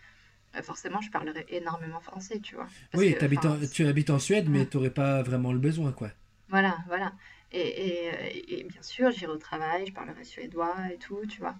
Euh, 0.57 0.62
forcément, 0.62 1.01
je 1.03 1.11
parlerais 1.11 1.47
énormément 1.49 2.01
français, 2.01 2.40
tu 2.40 2.57
vois. 2.57 2.69
Oui, 2.95 3.14
que, 3.14 3.47
en- 3.47 3.59
tu 3.71 3.87
habites 3.87 4.11
en 4.11 4.19
Suède, 4.19 4.49
mais 4.49 4.64
Mm. 4.64 4.67
t'aurais 4.67 4.90
pas 4.90 5.23
vraiment 5.23 5.53
le 5.53 5.59
besoin, 5.59 5.93
quoi. 5.93 6.11
voilà, 6.49 6.79
voilà. 6.88 7.12
Et, 7.53 7.61
et, 7.61 8.61
et 8.61 8.64
bien 8.64 8.83
sûr, 8.83 9.11
j'irai 9.11 9.33
au 9.33 9.37
travail, 9.38 9.87
je 9.87 9.93
parlerai 9.93 10.25
suédois 10.25 10.75
et 10.93 10.99
tout, 10.99 11.25
tu 11.27 11.40
vois. 11.40 11.57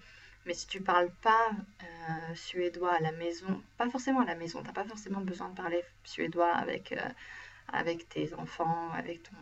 Mais 0.47 0.55
si 0.55 0.67
tu 0.67 0.81
parles 0.81 1.11
pas 1.23 1.51
euh, 1.83 2.35
suédois 2.35 2.95
à 2.95 3.01
la 3.01 3.13
maison, 3.13 3.63
pas 3.79 3.89
forcément 3.89 4.21
à 4.21 4.27
la 4.27 4.35
maison, 4.35 4.63
t'as 4.63 4.73
pas 4.73 4.85
forcément 4.85 5.21
besoin 5.21 5.49
de 5.49 5.55
parler 5.57 5.83
suédois 6.05 6.53
avec, 6.55 6.93
euh, 6.93 7.09
avec 7.73 8.09
tes 8.09 8.35
enfants, 8.35 8.91
avec 8.93 9.23
ton, 9.23 9.37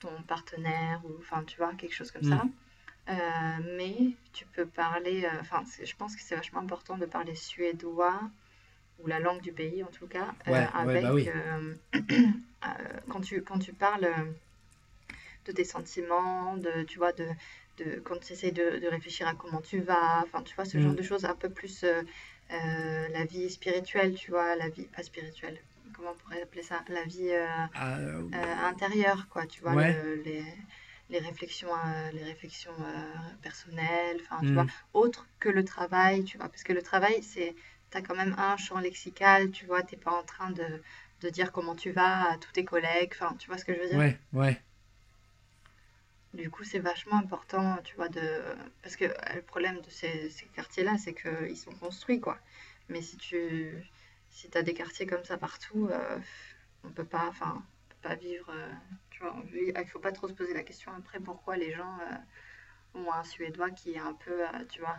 ton 0.00 0.22
partenaire, 0.24 1.00
ou 1.04 1.16
enfin, 1.18 1.44
tu 1.44 1.56
vois, 1.56 1.72
quelque 1.74 1.94
chose 1.94 2.10
comme 2.10 2.24
ça. 2.24 2.44
Mm. 2.44 2.52
Euh, 3.08 3.76
mais 3.76 3.96
tu 4.32 4.44
peux 4.46 4.66
parler, 4.66 5.26
enfin, 5.40 5.64
je 5.82 5.96
pense 5.96 6.14
que 6.14 6.22
c'est 6.22 6.36
vachement 6.36 6.60
important 6.60 6.98
de 6.98 7.06
parler 7.06 7.34
suédois, 7.34 8.20
ou 9.02 9.06
la 9.06 9.20
langue 9.20 9.40
du 9.40 9.52
pays 9.52 9.82
en 9.82 9.88
tout 9.88 10.06
cas, 10.06 10.34
ouais, 10.46 10.66
avec, 10.74 11.02
bah 11.02 11.14
oui. 11.14 11.28
euh, 11.94 13.00
quand 13.08 13.20
tu, 13.20 13.42
quand 13.42 13.58
tu 13.58 13.72
parles 13.72 14.12
de 15.46 15.52
tes 15.52 15.64
sentiments, 15.64 16.56
de, 16.56 16.82
tu 16.82 16.98
vois, 16.98 17.12
de, 17.12 17.26
de, 17.82 18.00
quand 18.00 18.18
tu 18.20 18.32
essaies 18.34 18.52
de, 18.52 18.78
de 18.78 18.88
réfléchir 18.88 19.26
à 19.28 19.34
comment 19.34 19.60
tu 19.60 19.80
vas, 19.80 20.20
enfin, 20.24 20.42
tu 20.42 20.54
vois, 20.56 20.64
ce 20.66 20.78
genre 20.80 20.92
Mm. 20.92 20.96
de 20.96 21.02
choses 21.02 21.24
un 21.24 21.34
peu 21.34 21.50
plus 21.50 21.84
euh, 21.84 22.02
euh, 22.52 23.08
la 23.10 23.24
vie 23.24 23.50
spirituelle, 23.50 24.14
tu 24.14 24.30
vois, 24.30 24.56
la 24.56 24.68
vie, 24.68 24.86
pas 24.88 25.02
spirituelle, 25.02 25.58
comment 25.94 26.10
on 26.12 26.16
pourrait 26.22 26.42
appeler 26.42 26.62
ça, 26.62 26.82
la 26.88 27.04
vie 27.04 27.30
euh, 27.30 27.46
Ah, 27.74 27.98
euh, 28.34 28.54
intérieure, 28.72 29.28
quoi, 29.30 29.46
tu 29.46 29.60
vois, 29.62 29.76
ouais. 29.76 29.92
le- 29.92 30.16
les, 30.22 30.44
les 31.10 31.18
réflexions, 31.18 31.68
euh, 31.74 32.10
les 32.12 32.24
réflexions 32.24 32.74
personnelles, 33.42 34.18
enfin, 34.22 34.40
tu 34.44 34.52
vois, 34.52 34.64
Mm. 34.64 34.70
autre 34.94 35.26
que 35.40 35.48
le 35.48 35.64
travail, 35.64 36.24
tu 36.24 36.38
vois, 36.38 36.48
parce 36.48 36.62
que 36.62 36.72
le 36.72 36.82
travail, 36.82 37.22
c'est, 37.22 37.54
t'as 37.90 38.02
quand 38.02 38.14
même 38.16 38.34
un 38.38 38.56
champ 38.56 38.78
lexical, 38.80 39.50
tu 39.50 39.66
vois, 39.66 39.82
t'es 39.82 39.96
pas 39.96 40.12
en 40.12 40.22
train 40.24 40.50
de, 40.50 40.66
de 41.22 41.28
dire 41.30 41.52
comment 41.52 41.74
tu 41.76 41.90
vas 41.92 42.32
à 42.32 42.38
tous 42.38 42.52
tes 42.52 42.64
collègues, 42.64 43.12
enfin, 43.14 43.34
tu 43.38 43.48
vois 43.48 43.58
ce 43.58 43.64
que 43.64 43.74
je 43.74 43.80
veux 43.80 43.88
dire? 43.88 43.98
Ouais, 43.98 44.18
ouais. 44.32 44.60
Du 46.32 46.48
coup, 46.50 46.62
c'est 46.64 46.78
vachement 46.78 47.16
important, 47.16 47.78
tu 47.82 47.96
vois, 47.96 48.08
de... 48.08 48.42
Parce 48.82 48.96
que 48.96 49.04
euh, 49.04 49.34
le 49.34 49.42
problème 49.42 49.80
de 49.80 49.90
ces, 49.90 50.30
ces 50.30 50.46
quartiers-là, 50.46 50.96
c'est 50.96 51.12
qu'ils 51.14 51.56
sont 51.56 51.72
construits, 51.72 52.20
quoi. 52.20 52.38
Mais 52.88 53.02
si 53.02 53.16
tu... 53.16 53.72
Si 54.30 54.48
t'as 54.48 54.62
des 54.62 54.74
quartiers 54.74 55.06
comme 55.06 55.24
ça 55.24 55.36
partout, 55.38 55.88
euh, 55.90 56.18
on 56.84 56.90
peut 56.90 57.04
pas, 57.04 57.26
enfin, 57.28 57.64
pas 58.00 58.14
vivre, 58.14 58.48
euh, 58.54 58.72
tu 59.10 59.20
vois, 59.22 59.34
on 59.36 59.40
vit- 59.40 59.72
il 59.76 59.86
faut 59.88 59.98
pas 59.98 60.12
trop 60.12 60.28
se 60.28 60.32
poser 60.34 60.54
la 60.54 60.62
question 60.62 60.92
après 60.92 61.18
pourquoi 61.18 61.56
les 61.56 61.72
gens 61.72 61.98
euh, 62.94 63.00
ont 63.00 63.12
un 63.12 63.24
Suédois 63.24 63.70
qui 63.70 63.92
est 63.94 63.98
un 63.98 64.14
peu, 64.14 64.42
euh, 64.46 64.64
tu 64.70 64.80
vois, 64.80 64.98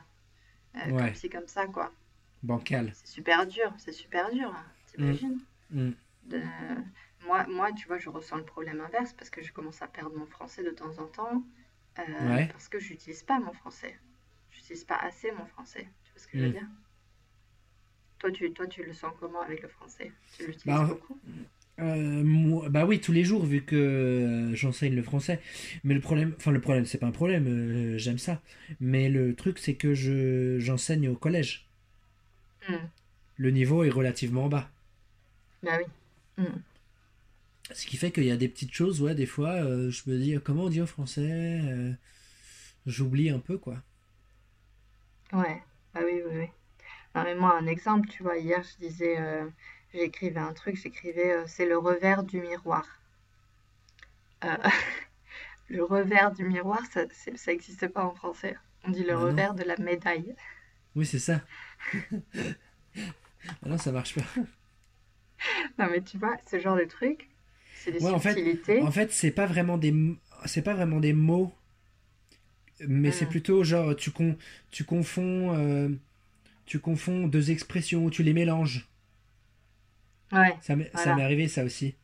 euh, 0.76 0.94
comme 0.94 0.94
Ouais. 0.96 1.14
ci, 1.14 1.30
comme 1.30 1.48
ça, 1.48 1.68
quoi. 1.68 1.92
Bancal. 2.44 2.92
C'est 2.94 3.08
super 3.08 3.48
dur, 3.48 3.74
c'est 3.78 3.94
super 3.94 4.32
dur, 4.32 4.50
hein, 4.56 4.66
Mm. 4.98 5.16
t'imagines? 5.16 5.40
Mm. 5.72 5.92
De- 6.24 6.42
Moi, 7.26 7.46
moi, 7.48 7.72
tu 7.74 7.88
vois, 7.88 7.98
je 8.00 8.10
ressens 8.10 8.38
le 8.38 8.44
problème 8.44 8.82
inverse 8.82 9.14
parce 9.14 9.30
que 9.30 9.42
je 9.42 9.52
commence 9.54 9.82
à 9.82 9.88
perdre 9.88 10.16
mon 10.18 10.26
français 10.26 10.64
de 10.64 10.72
temps 10.72 10.98
en 11.00 11.06
temps 11.08 11.44
euh, 12.00 12.04
Ouais. 12.30 12.48
parce 12.52 12.68
que 12.68 12.80
j'utilise 12.80 13.24
pas 13.24 13.40
mon 13.40 13.54
français. 13.54 13.98
J'utilise 14.52 14.84
pas 14.84 14.96
assez 14.98 15.32
mon 15.32 15.46
français. 15.46 15.88
Tu 16.04 16.12
vois 16.12 16.20
ce 16.22 16.28
que 16.28 16.38
je 16.38 16.44
veux 16.44 16.50
Mm. 16.50 16.54
dire? 16.54 16.68
Toi, 18.20 18.32
tu, 18.32 18.52
toi, 18.54 18.68
tu 18.68 18.84
le 18.84 18.94
sens 18.94 19.12
comment 19.20 19.42
avec 19.42 19.62
le 19.62 19.68
français? 19.68 20.12
Tu 20.38 20.46
l'utilises 20.46 20.66
Bah, 20.66 20.86
beaucoup? 20.86 21.20
euh, 21.80 22.24
moi- 22.24 22.70
bah 22.70 22.86
oui, 22.86 23.00
tous 23.02 23.12
les 23.12 23.24
jours, 23.24 23.46
vu 23.46 23.64
que 23.64 23.76
euh, 23.76 24.56
j'enseigne 24.56 24.96
le 24.96 25.04
français. 25.04 25.40
Mais 25.84 25.94
le 25.94 26.02
problème, 26.02 26.34
enfin 26.38 26.52
le 26.52 26.62
problème, 26.62 26.86
c'est 26.86 26.98
pas 27.00 27.08
un 27.08 27.12
problème, 27.12 27.48
euh, 27.48 27.98
j'aime 27.98 28.20
ça. 28.20 28.42
Mais 28.80 29.10
le 29.10 29.36
truc, 29.36 29.58
c'est 29.60 29.76
que 29.76 29.94
je 29.94 30.60
j'enseigne 30.60 31.10
au 31.10 31.16
collège. 31.16 31.68
Hmm. 32.68 32.88
Le 33.36 33.52
niveau 33.52 33.84
est 33.84 33.90
relativement 33.90 34.48
bas. 34.48 34.70
Bah 35.64 35.78
oui. 35.80 35.86
Mm. 36.44 36.62
Ce 37.74 37.86
qui 37.86 37.98
fait 37.98 38.12
qu'il 38.12 38.26
y 38.26 38.32
a 38.32 38.38
des 38.38 38.48
petites 38.50 38.74
choses, 38.74 39.02
ouais, 39.02 39.16
des 39.16 39.26
fois, 39.26 39.50
euh, 39.52 39.90
je 39.92 40.10
me 40.10 40.18
dis, 40.20 40.38
comment 40.44 40.64
on 40.66 40.70
dit 40.70 40.82
en 40.82 40.86
français 40.88 41.62
euh, 41.64 41.92
J'oublie 42.86 43.30
un 43.32 43.40
peu, 43.40 43.58
quoi. 43.58 43.82
Ouais, 45.34 45.62
bah 45.94 46.02
oui, 46.06 46.22
oui, 46.26 46.32
oui. 46.38 46.48
Non, 47.16 47.24
mais 47.24 47.36
moi, 47.36 47.58
un 47.58 47.68
exemple, 47.68 48.10
tu 48.10 48.24
vois, 48.24 48.38
hier, 48.38 48.64
je 48.64 48.78
disais, 48.88 49.18
euh, 49.20 49.50
j'écrivais 49.94 50.40
un 50.40 50.54
truc, 50.54 50.78
j'écrivais, 50.78 51.46
c'est 51.48 51.66
le 51.68 51.78
revers 51.78 52.24
du 52.24 52.42
miroir. 52.42 52.86
Le 55.70 55.84
revers 55.84 56.32
du 56.34 56.44
miroir, 56.44 56.82
ça, 56.94 57.06
n'existe 57.48 57.88
pas 57.88 58.04
en 58.06 58.14
français. 58.14 58.56
On 58.84 58.92
dit 58.92 59.04
le 59.04 59.16
Bah 59.16 59.26
non. 59.26 59.26
revers 59.28 59.56
de 59.56 59.64
la 59.64 59.78
médaille. 59.78 60.36
Oui, 60.96 61.06
c'est 61.06 61.20
ça. 61.20 61.42
Ah 63.64 63.70
non, 63.70 63.78
ça 63.78 63.92
marche 63.92 64.16
pas. 64.16 64.24
Non, 65.78 65.88
mais 65.90 66.02
tu 66.02 66.18
vois, 66.18 66.38
ce 66.50 66.60
genre 66.60 66.78
de 66.78 66.84
truc, 66.86 67.30
c'est 67.82 67.92
des 67.92 68.00
Ouais, 68.00 68.12
en 68.12 68.20
fait, 68.20 68.42
subtilités. 68.42 68.82
en 68.82 68.92
fait, 68.92 69.12
c'est 69.14 69.32
pas 69.32 69.46
vraiment 69.46 69.78
des, 69.78 69.94
c'est 70.46 70.62
pas 70.62 70.74
vraiment 70.74 71.00
des 71.00 71.14
mots, 71.14 71.54
mais 72.88 73.12
c'est 73.12 73.26
Mm. 73.26 73.28
plutôt 73.28 73.64
genre 73.64 73.96
tu 73.96 74.12
con, 74.12 74.36
tu 74.72 74.84
confonds, 74.84 75.56
euh, 75.56 75.90
tu 76.66 76.80
confonds 76.80 77.28
deux 77.28 77.52
expressions, 77.52 78.10
tu 78.10 78.24
les 78.24 78.34
mélanges. 78.34 78.90
Ouais, 80.32 80.58
Ça 80.62 80.78
m'est, 80.78 80.90
voilà. 80.94 81.22
arrivé 81.22 81.50
ça 81.50 81.64
aussi. 81.66 81.96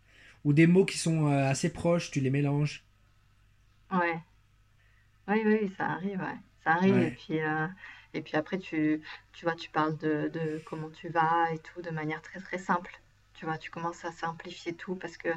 Ou 0.43 0.51
des 0.53 0.67
mots 0.67 0.83
qui 0.85 0.97
sont 0.97 1.27
euh, 1.27 1.49
assez 1.49 1.69
proches, 1.69 2.11
tu 2.11 2.19
les 2.19 2.29
mélanges. 2.29 2.83
Ouais. 3.91 4.23
Oui, 5.27 5.41
oui, 5.45 5.69
ça 5.77 5.85
arrive, 5.91 6.19
ouais. 6.21 6.37
Ça 6.63 6.71
arrive, 6.73 6.97
et 6.97 7.11
puis, 7.11 7.39
euh, 7.41 7.67
et 8.13 8.21
puis 8.21 8.35
après, 8.37 8.57
tu, 8.59 9.01
tu 9.33 9.45
vois, 9.45 9.55
tu 9.55 9.69
parles 9.69 9.97
de, 9.97 10.29
de 10.29 10.61
comment 10.65 10.89
tu 10.89 11.09
vas 11.09 11.51
et 11.53 11.59
tout 11.59 11.81
de 11.81 11.89
manière 11.91 12.21
très, 12.21 12.39
très 12.39 12.57
simple. 12.57 12.91
Tu 13.33 13.45
vois, 13.45 13.57
tu 13.57 13.69
commences 13.71 14.03
à 14.05 14.11
simplifier 14.11 14.73
tout 14.75 14.95
parce 14.95 15.17
que, 15.17 15.29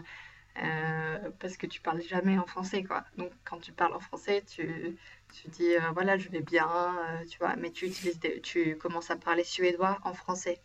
euh, 0.58 1.30
parce 1.40 1.56
que 1.56 1.66
tu 1.66 1.80
parles 1.80 2.02
jamais 2.02 2.38
en 2.38 2.46
français, 2.46 2.84
quoi. 2.84 3.04
Donc, 3.16 3.32
quand 3.44 3.58
tu 3.60 3.72
parles 3.72 3.94
en 3.94 4.00
français, 4.00 4.42
tu, 4.42 4.96
tu 5.32 5.48
dis, 5.48 5.74
euh, 5.76 5.90
voilà, 5.94 6.18
je 6.18 6.28
vais 6.28 6.42
bien, 6.42 6.68
euh, 6.68 7.24
tu 7.26 7.38
vois, 7.38 7.56
mais 7.56 7.70
tu 7.72 7.86
utilises 7.86 8.18
des- 8.20 8.40
tu 8.40 8.76
commences 8.78 9.10
à 9.10 9.16
parler 9.16 9.44
suédois 9.44 9.98
en 10.04 10.14
français. 10.14 10.60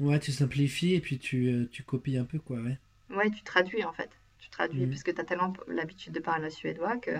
Ouais, 0.00 0.18
tu 0.18 0.32
simplifies 0.32 0.94
et 0.94 1.00
puis 1.00 1.20
tu, 1.20 1.68
tu 1.70 1.84
copies 1.84 2.16
un 2.18 2.24
peu 2.24 2.40
quoi, 2.40 2.58
ouais. 2.60 2.78
Ouais, 3.10 3.30
tu 3.30 3.42
traduis, 3.42 3.84
en 3.84 3.92
fait. 3.92 4.10
Tu 4.38 4.48
traduis, 4.50 4.86
Mm. 4.86 4.86
parce 4.86 5.02
que 5.02 5.10
tu 5.10 5.20
as 5.20 5.24
tellement 5.24 5.52
l'habitude 5.66 6.12
de 6.14 6.20
parler 6.20 6.48
suédois 6.50 6.96
que 6.98 7.10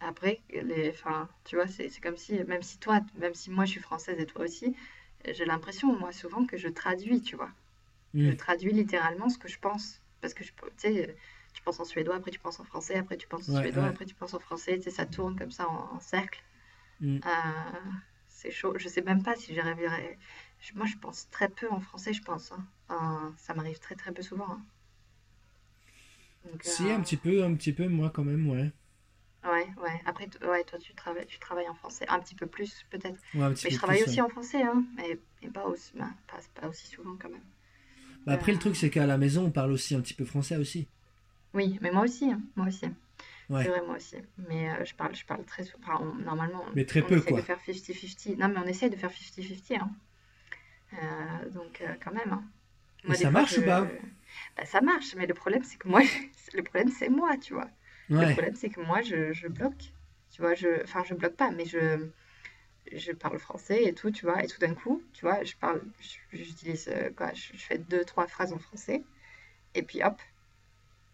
Après, 0.00 0.42
les, 0.50 0.90
enfin, 0.90 1.28
tu 1.44 1.56
vois, 1.56 1.68
c'est 1.68 1.90
comme 2.02 2.16
si, 2.18 2.34
même 2.44 2.62
si 2.62 2.78
toi, 2.78 3.00
même 3.16 3.34
si 3.34 3.50
moi 3.50 3.64
je 3.66 3.72
suis 3.72 3.80
française 3.80 4.18
et 4.20 4.26
toi 4.26 4.44
aussi, 4.44 4.76
j'ai 5.26 5.46
l'impression, 5.46 5.98
moi, 5.98 6.12
souvent 6.12 6.46
que 6.46 6.56
je 6.58 6.68
traduis, 6.68 7.22
tu 7.22 7.36
vois. 7.36 7.50
Je 8.18 8.30
Mm. 8.30 8.32
traduis 8.32 8.72
littéralement 8.74 9.30
ce 9.30 9.38
que 9.38 9.48
je 9.48 9.60
pense. 9.60 10.01
Parce 10.22 10.34
que, 10.34 10.44
je, 10.44 10.52
tu 11.54 11.62
penses 11.64 11.80
en 11.80 11.84
suédois, 11.86 12.16
après 12.16 12.30
tu 12.32 12.40
penses 12.40 12.60
en 12.60 12.64
français, 12.64 12.96
après 12.96 13.18
tu 13.18 13.28
penses 13.28 13.48
en 13.50 13.52
Ouais, 13.52 13.60
suédois, 13.60 13.84
ouais. 13.84 13.88
après 13.88 14.06
tu 14.06 14.14
penses 14.16 14.34
en 14.34 14.40
français, 14.40 14.80
ça 14.80 15.06
tourne 15.06 15.36
comme 15.36 15.52
ça 15.52 15.68
en, 15.68 15.96
en 15.96 16.00
cercle. 16.00 16.42
Mm. 17.00 17.22
Euh, 17.26 17.30
c'est 18.28 18.50
chaud. 18.50 18.74
Je 18.78 18.88
sais 18.88 19.02
même 19.02 19.22
pas 19.22 19.36
si 19.36 19.54
j'arriverai. 19.54 20.18
je- 20.60 20.74
Moi, 20.74 20.86
je 20.86 20.96
pense 20.96 21.30
très 21.30 21.48
peu 21.48 21.70
en 21.70 21.80
français, 21.80 22.12
je 22.14 22.22
pense. 22.22 22.52
hein. 22.52 22.66
Enfin, 22.88 23.34
ça 23.38 23.54
m'arrive 23.54 23.78
très 23.80 23.96
très 23.96 24.12
peu 24.12 24.22
souvent. 24.22 24.50
hein. 24.50 24.62
Donc, 26.44 26.66
Si, 26.66 26.90
un 26.90 27.00
euh, 27.00 27.02
petit 27.02 27.18
peu, 27.18 27.44
un 27.44 27.54
petit 27.54 27.74
peu, 27.74 27.88
moi 27.88 28.08
quand 28.10 28.24
même, 28.24 28.48
ouais. 28.48 28.72
Ouais, 29.44 29.66
ouais. 29.76 30.00
Après, 30.06 30.28
ouais, 30.44 30.64
toi, 30.64 30.78
tu 30.78 30.94
travailles, 30.94 31.26
tu 31.26 31.38
travailles 31.40 31.68
en 31.68 31.74
français. 31.74 32.04
Un 32.08 32.20
petit 32.20 32.34
peu 32.34 32.46
plus, 32.46 32.84
peut-être. 32.90 33.20
Ouais, 33.34 33.42
un 33.44 33.54
Mais 33.64 33.70
je 33.70 33.74
peu 33.74 33.76
travaille 33.76 34.02
plus, 34.02 34.04
aussi 34.04 34.20
ouais. 34.20 34.22
en 34.22 34.28
français, 34.28 34.62
hein. 34.62 34.84
Mais, 34.96 35.18
mais 35.42 35.50
pas 35.50 35.64
aussi, 35.66 35.92
ben, 35.96 36.12
pas, 36.28 36.38
pas 36.60 36.68
aussi 36.68 36.86
souvent, 36.86 37.16
quand 37.20 37.28
même. 37.30 37.44
Bah, 38.26 38.32
après, 38.34 38.52
le 38.52 38.58
truc, 38.58 38.74
c'est 38.76 38.90
qu'à 38.90 39.06
la 39.06 39.16
maison, 39.18 39.44
on 39.46 39.50
parle 39.52 39.72
aussi 39.72 39.94
un 39.94 40.00
petit 40.00 40.14
peu 40.14 40.24
français 40.24 40.56
aussi. 40.56 40.88
oui, 41.54 41.78
mais 41.82 41.90
moi 41.90 42.02
aussi, 42.04 42.30
hein. 42.30 42.40
Moi 42.56 42.68
aussi. 42.68 42.86
C'est 43.54 43.68
Ouais. 43.68 43.70
vrai, 43.70 43.82
moi 43.86 43.96
aussi. 43.96 44.16
Mais 44.48 44.70
euh, 44.70 44.84
je 44.84 44.94
parle, 44.94 45.14
je 45.16 45.24
parle 45.26 45.44
très 45.46 45.64
souvent. 45.64 45.80
Enfin, 45.84 45.98
on- 46.04 46.14
normalement, 46.24 46.64
Mais 46.74 46.84
très 46.84 47.02
on 47.02 47.06
peu, 47.06 47.20
quoi. 47.20 47.40
de 47.40 47.42
faire 47.42 47.60
50-50. 47.60 48.38
Non, 48.38 48.48
mais 48.48 48.60
on 48.60 48.66
essaye 48.68 48.90
de 48.90 48.96
faire 48.96 49.12
50-50, 49.12 49.82
hein. 49.82 49.90
Euh, 50.94 51.50
donc, 51.50 51.80
euh, 51.82 51.94
quand 52.04 52.12
même, 52.12 52.32
hein. 52.32 52.44
Moi, 53.04 53.16
ça 53.16 53.30
fois, 53.30 53.42
marche 53.42 53.50
je... 53.50 53.60
ou 53.60 53.64
pas? 53.64 53.88
Bah, 54.56 54.64
ça 54.66 54.80
marche, 54.80 55.14
mais 55.16 55.26
le 55.26 55.34
problème, 55.34 55.64
c'est 55.64 55.78
que 55.78 55.88
moi, 55.88 56.02
le 56.54 56.62
problème, 56.62 56.90
c'est 56.90 57.08
moi, 57.08 57.36
tu 57.38 57.54
vois. 57.54 57.68
Le 58.18 58.26
problème, 58.26 58.54
c'est 58.56 58.70
que 58.70 58.80
moi, 58.80 59.02
je, 59.02 59.32
je 59.32 59.48
bloque. 59.48 59.92
Tu 60.30 60.42
vois, 60.42 60.54
je... 60.54 60.82
Enfin, 60.84 61.02
je 61.04 61.14
bloque 61.14 61.36
pas, 61.36 61.50
mais 61.50 61.64
je... 61.66 62.08
je 62.90 63.12
parle 63.12 63.38
français 63.38 63.84
et 63.84 63.94
tout, 63.94 64.10
tu 64.10 64.24
vois, 64.26 64.42
et 64.42 64.46
tout 64.46 64.58
d'un 64.58 64.74
coup, 64.74 65.02
tu 65.12 65.22
vois, 65.24 65.42
je 65.44 65.54
parle, 65.56 65.80
j'utilise, 66.32 66.88
euh, 66.88 67.10
quoi, 67.16 67.32
je, 67.34 67.52
je 67.54 67.62
fais 67.62 67.78
deux, 67.78 68.04
trois 68.04 68.26
phrases 68.26 68.52
en 68.52 68.58
français, 68.58 69.02
et 69.74 69.82
puis 69.82 70.02
hop, 70.02 70.20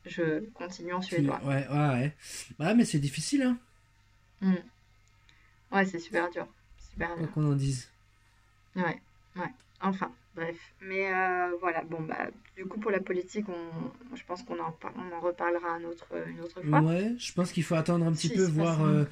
je 0.07 0.41
continue 0.55 0.93
en 0.95 1.03
suédois. 1.03 1.41
Ouais, 1.45 1.67
ouais, 1.69 1.89
ouais. 1.89 2.17
Ouais, 2.59 2.75
mais 2.75 2.85
c'est 2.85 2.99
difficile, 2.99 3.43
hein, 3.43 3.59
Hmm. 4.41 4.55
Ouais, 5.73 5.85
c'est 5.85 5.99
super 5.99 6.31
dur, 6.31 6.47
super 6.91 7.17
dur. 7.17 7.31
qu'on 7.33 7.51
en 7.53 7.55
dise. 7.57 7.89
Ouais, 8.77 9.01
ouais, 9.37 9.53
enfin, 9.81 10.13
bref. 10.39 10.57
Mais 10.81 11.13
euh, 11.13 11.57
voilà, 11.61 11.83
bon, 11.85 12.01
bah, 12.03 12.29
du 12.57 12.65
coup, 12.67 12.79
pour 12.81 12.91
la 12.91 13.01
politique, 13.01 13.47
on, 13.49 14.17
je 14.17 14.23
pense 14.25 14.43
qu'on 14.43 14.59
en, 14.61 14.75
on 14.97 15.17
en 15.17 15.21
reparlera 15.21 15.69
un 15.79 15.85
autre, 15.85 16.07
une 16.27 16.41
autre 16.41 16.63
fois. 16.63 16.81
Ouais, 16.81 17.15
je 17.19 17.33
pense 17.33 17.53
qu'il 17.53 17.63
faut 17.65 17.75
attendre 17.75 18.07
un 18.07 18.13
petit 18.13 18.29
Si, 18.29 18.35
peu, 18.37 18.45
voir, 18.45 18.83
euh, 18.85 19.05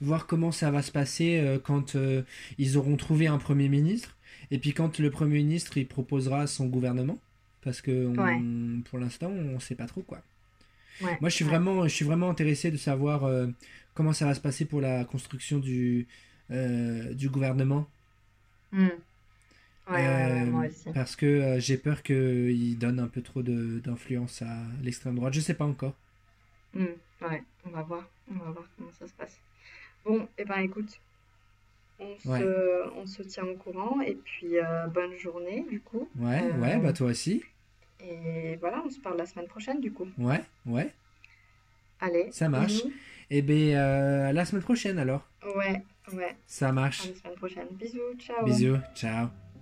voir 0.00 0.26
comment 0.26 0.52
ça 0.52 0.70
va 0.70 0.82
se 0.82 0.92
passer 0.92 1.38
euh, 1.40 1.58
quand 1.58 1.96
ils 2.58 2.76
auront 2.78 2.96
trouvé 2.96 3.26
un 3.26 3.38
Premier 3.38 3.68
ministre, 3.68 4.16
et 4.50 4.58
puis 4.58 4.72
quand 4.74 4.98
le 4.98 5.10
Premier 5.10 5.36
ministre 5.38 5.76
il 5.76 5.86
proposera 5.86 6.46
son 6.46 6.66
gouvernement, 6.66 7.18
parce 7.62 7.80
que 7.82 8.06
Ouais, 8.16 8.40
pour 8.90 8.98
l'instant 8.98 9.30
on 9.30 9.60
sait 9.60 9.74
pas 9.76 9.86
trop 9.86 10.02
quoi. 10.02 10.22
ouais, 11.00 11.18
Moi 11.20 11.30
je 11.30 11.34
suis 11.36 11.44
ouais. 11.44 11.50
vraiment, 11.50 11.84
je 11.84 11.94
suis 11.94 12.04
vraiment 12.04 12.30
intéressé 12.30 12.70
de 12.70 12.76
savoir 12.76 13.30
comment 13.94 14.12
ça 14.12 14.26
va 14.26 14.34
se 14.34 14.40
passer 14.40 14.64
pour 14.64 14.80
la 14.80 15.04
construction 15.04 15.58
du, 15.58 16.06
du 16.50 17.28
gouvernement, 17.28 17.88
Hmm. 18.72 18.88
Ouais, 19.88 20.06
Euh, 20.06 20.46
moi 20.46 20.66
aussi. 20.66 20.90
parce 20.92 21.16
que 21.16 21.26
euh, 21.26 21.60
j'ai 21.60 21.76
peur 21.76 22.02
qu'il 22.02 22.78
donne 22.78 23.00
un 23.00 23.08
peu 23.08 23.22
trop 23.22 23.42
d'influence 23.42 24.42
à 24.42 24.56
l'extrême 24.82 25.16
droite, 25.16 25.34
je 25.34 25.40
sais 25.40 25.54
pas 25.54 25.64
encore. 25.64 25.94
Hmm. 26.74 26.86
Ouais, 27.22 27.42
on 27.64 27.70
va 27.70 27.82
voir, 27.82 28.08
on 28.30 28.34
va 28.34 28.50
voir 28.52 28.64
comment 28.76 28.90
ça 28.92 29.06
se 29.06 29.12
passe. 29.12 29.38
Bon, 30.04 30.28
et 30.38 30.44
ben 30.44 30.58
écoute, 30.60 31.00
on 31.98 32.16
Ouais, 32.24 32.40
se, 32.40 32.88
on 32.96 33.06
se 33.06 33.22
tient 33.22 33.44
au 33.46 33.56
courant, 33.56 34.00
et 34.00 34.14
puis 34.14 34.58
euh, 34.58 34.86
bonne 34.88 35.16
journée, 35.16 35.64
du 35.68 35.80
coup. 35.80 36.08
ouais, 36.18 36.52
ouais, 36.52 36.78
bah 36.78 36.88
Euh, 36.88 36.92
toi 36.92 37.08
aussi. 37.08 37.42
et 38.00 38.56
voilà, 38.56 38.82
on 38.84 38.90
se 38.90 39.00
parle 39.00 39.18
la 39.18 39.26
semaine 39.26 39.46
prochaine, 39.48 39.80
du 39.80 39.92
coup. 39.92 40.08
Ouais, 40.18 40.42
ouais, 40.66 40.92
Allez, 42.00 42.30
ça 42.32 42.48
marche. 42.48 42.84
bisous. 42.84 42.92
Et 43.30 43.42
ben 43.42 43.74
euh, 43.76 44.28
à 44.28 44.32
la 44.32 44.44
semaine 44.44 44.62
prochaine 44.62 44.98
alors. 44.98 45.26
Ouais, 45.56 45.84
ouais, 46.14 46.36
Ça 46.46 46.68
à 46.68 46.72
marche. 46.72 47.06
la 47.08 47.14
semaine 47.14 47.36
prochaine. 47.36 47.68
Bisous, 47.72 48.14
ciao. 48.18 48.44
Bisous, 48.44 48.78
ciao. 48.94 49.28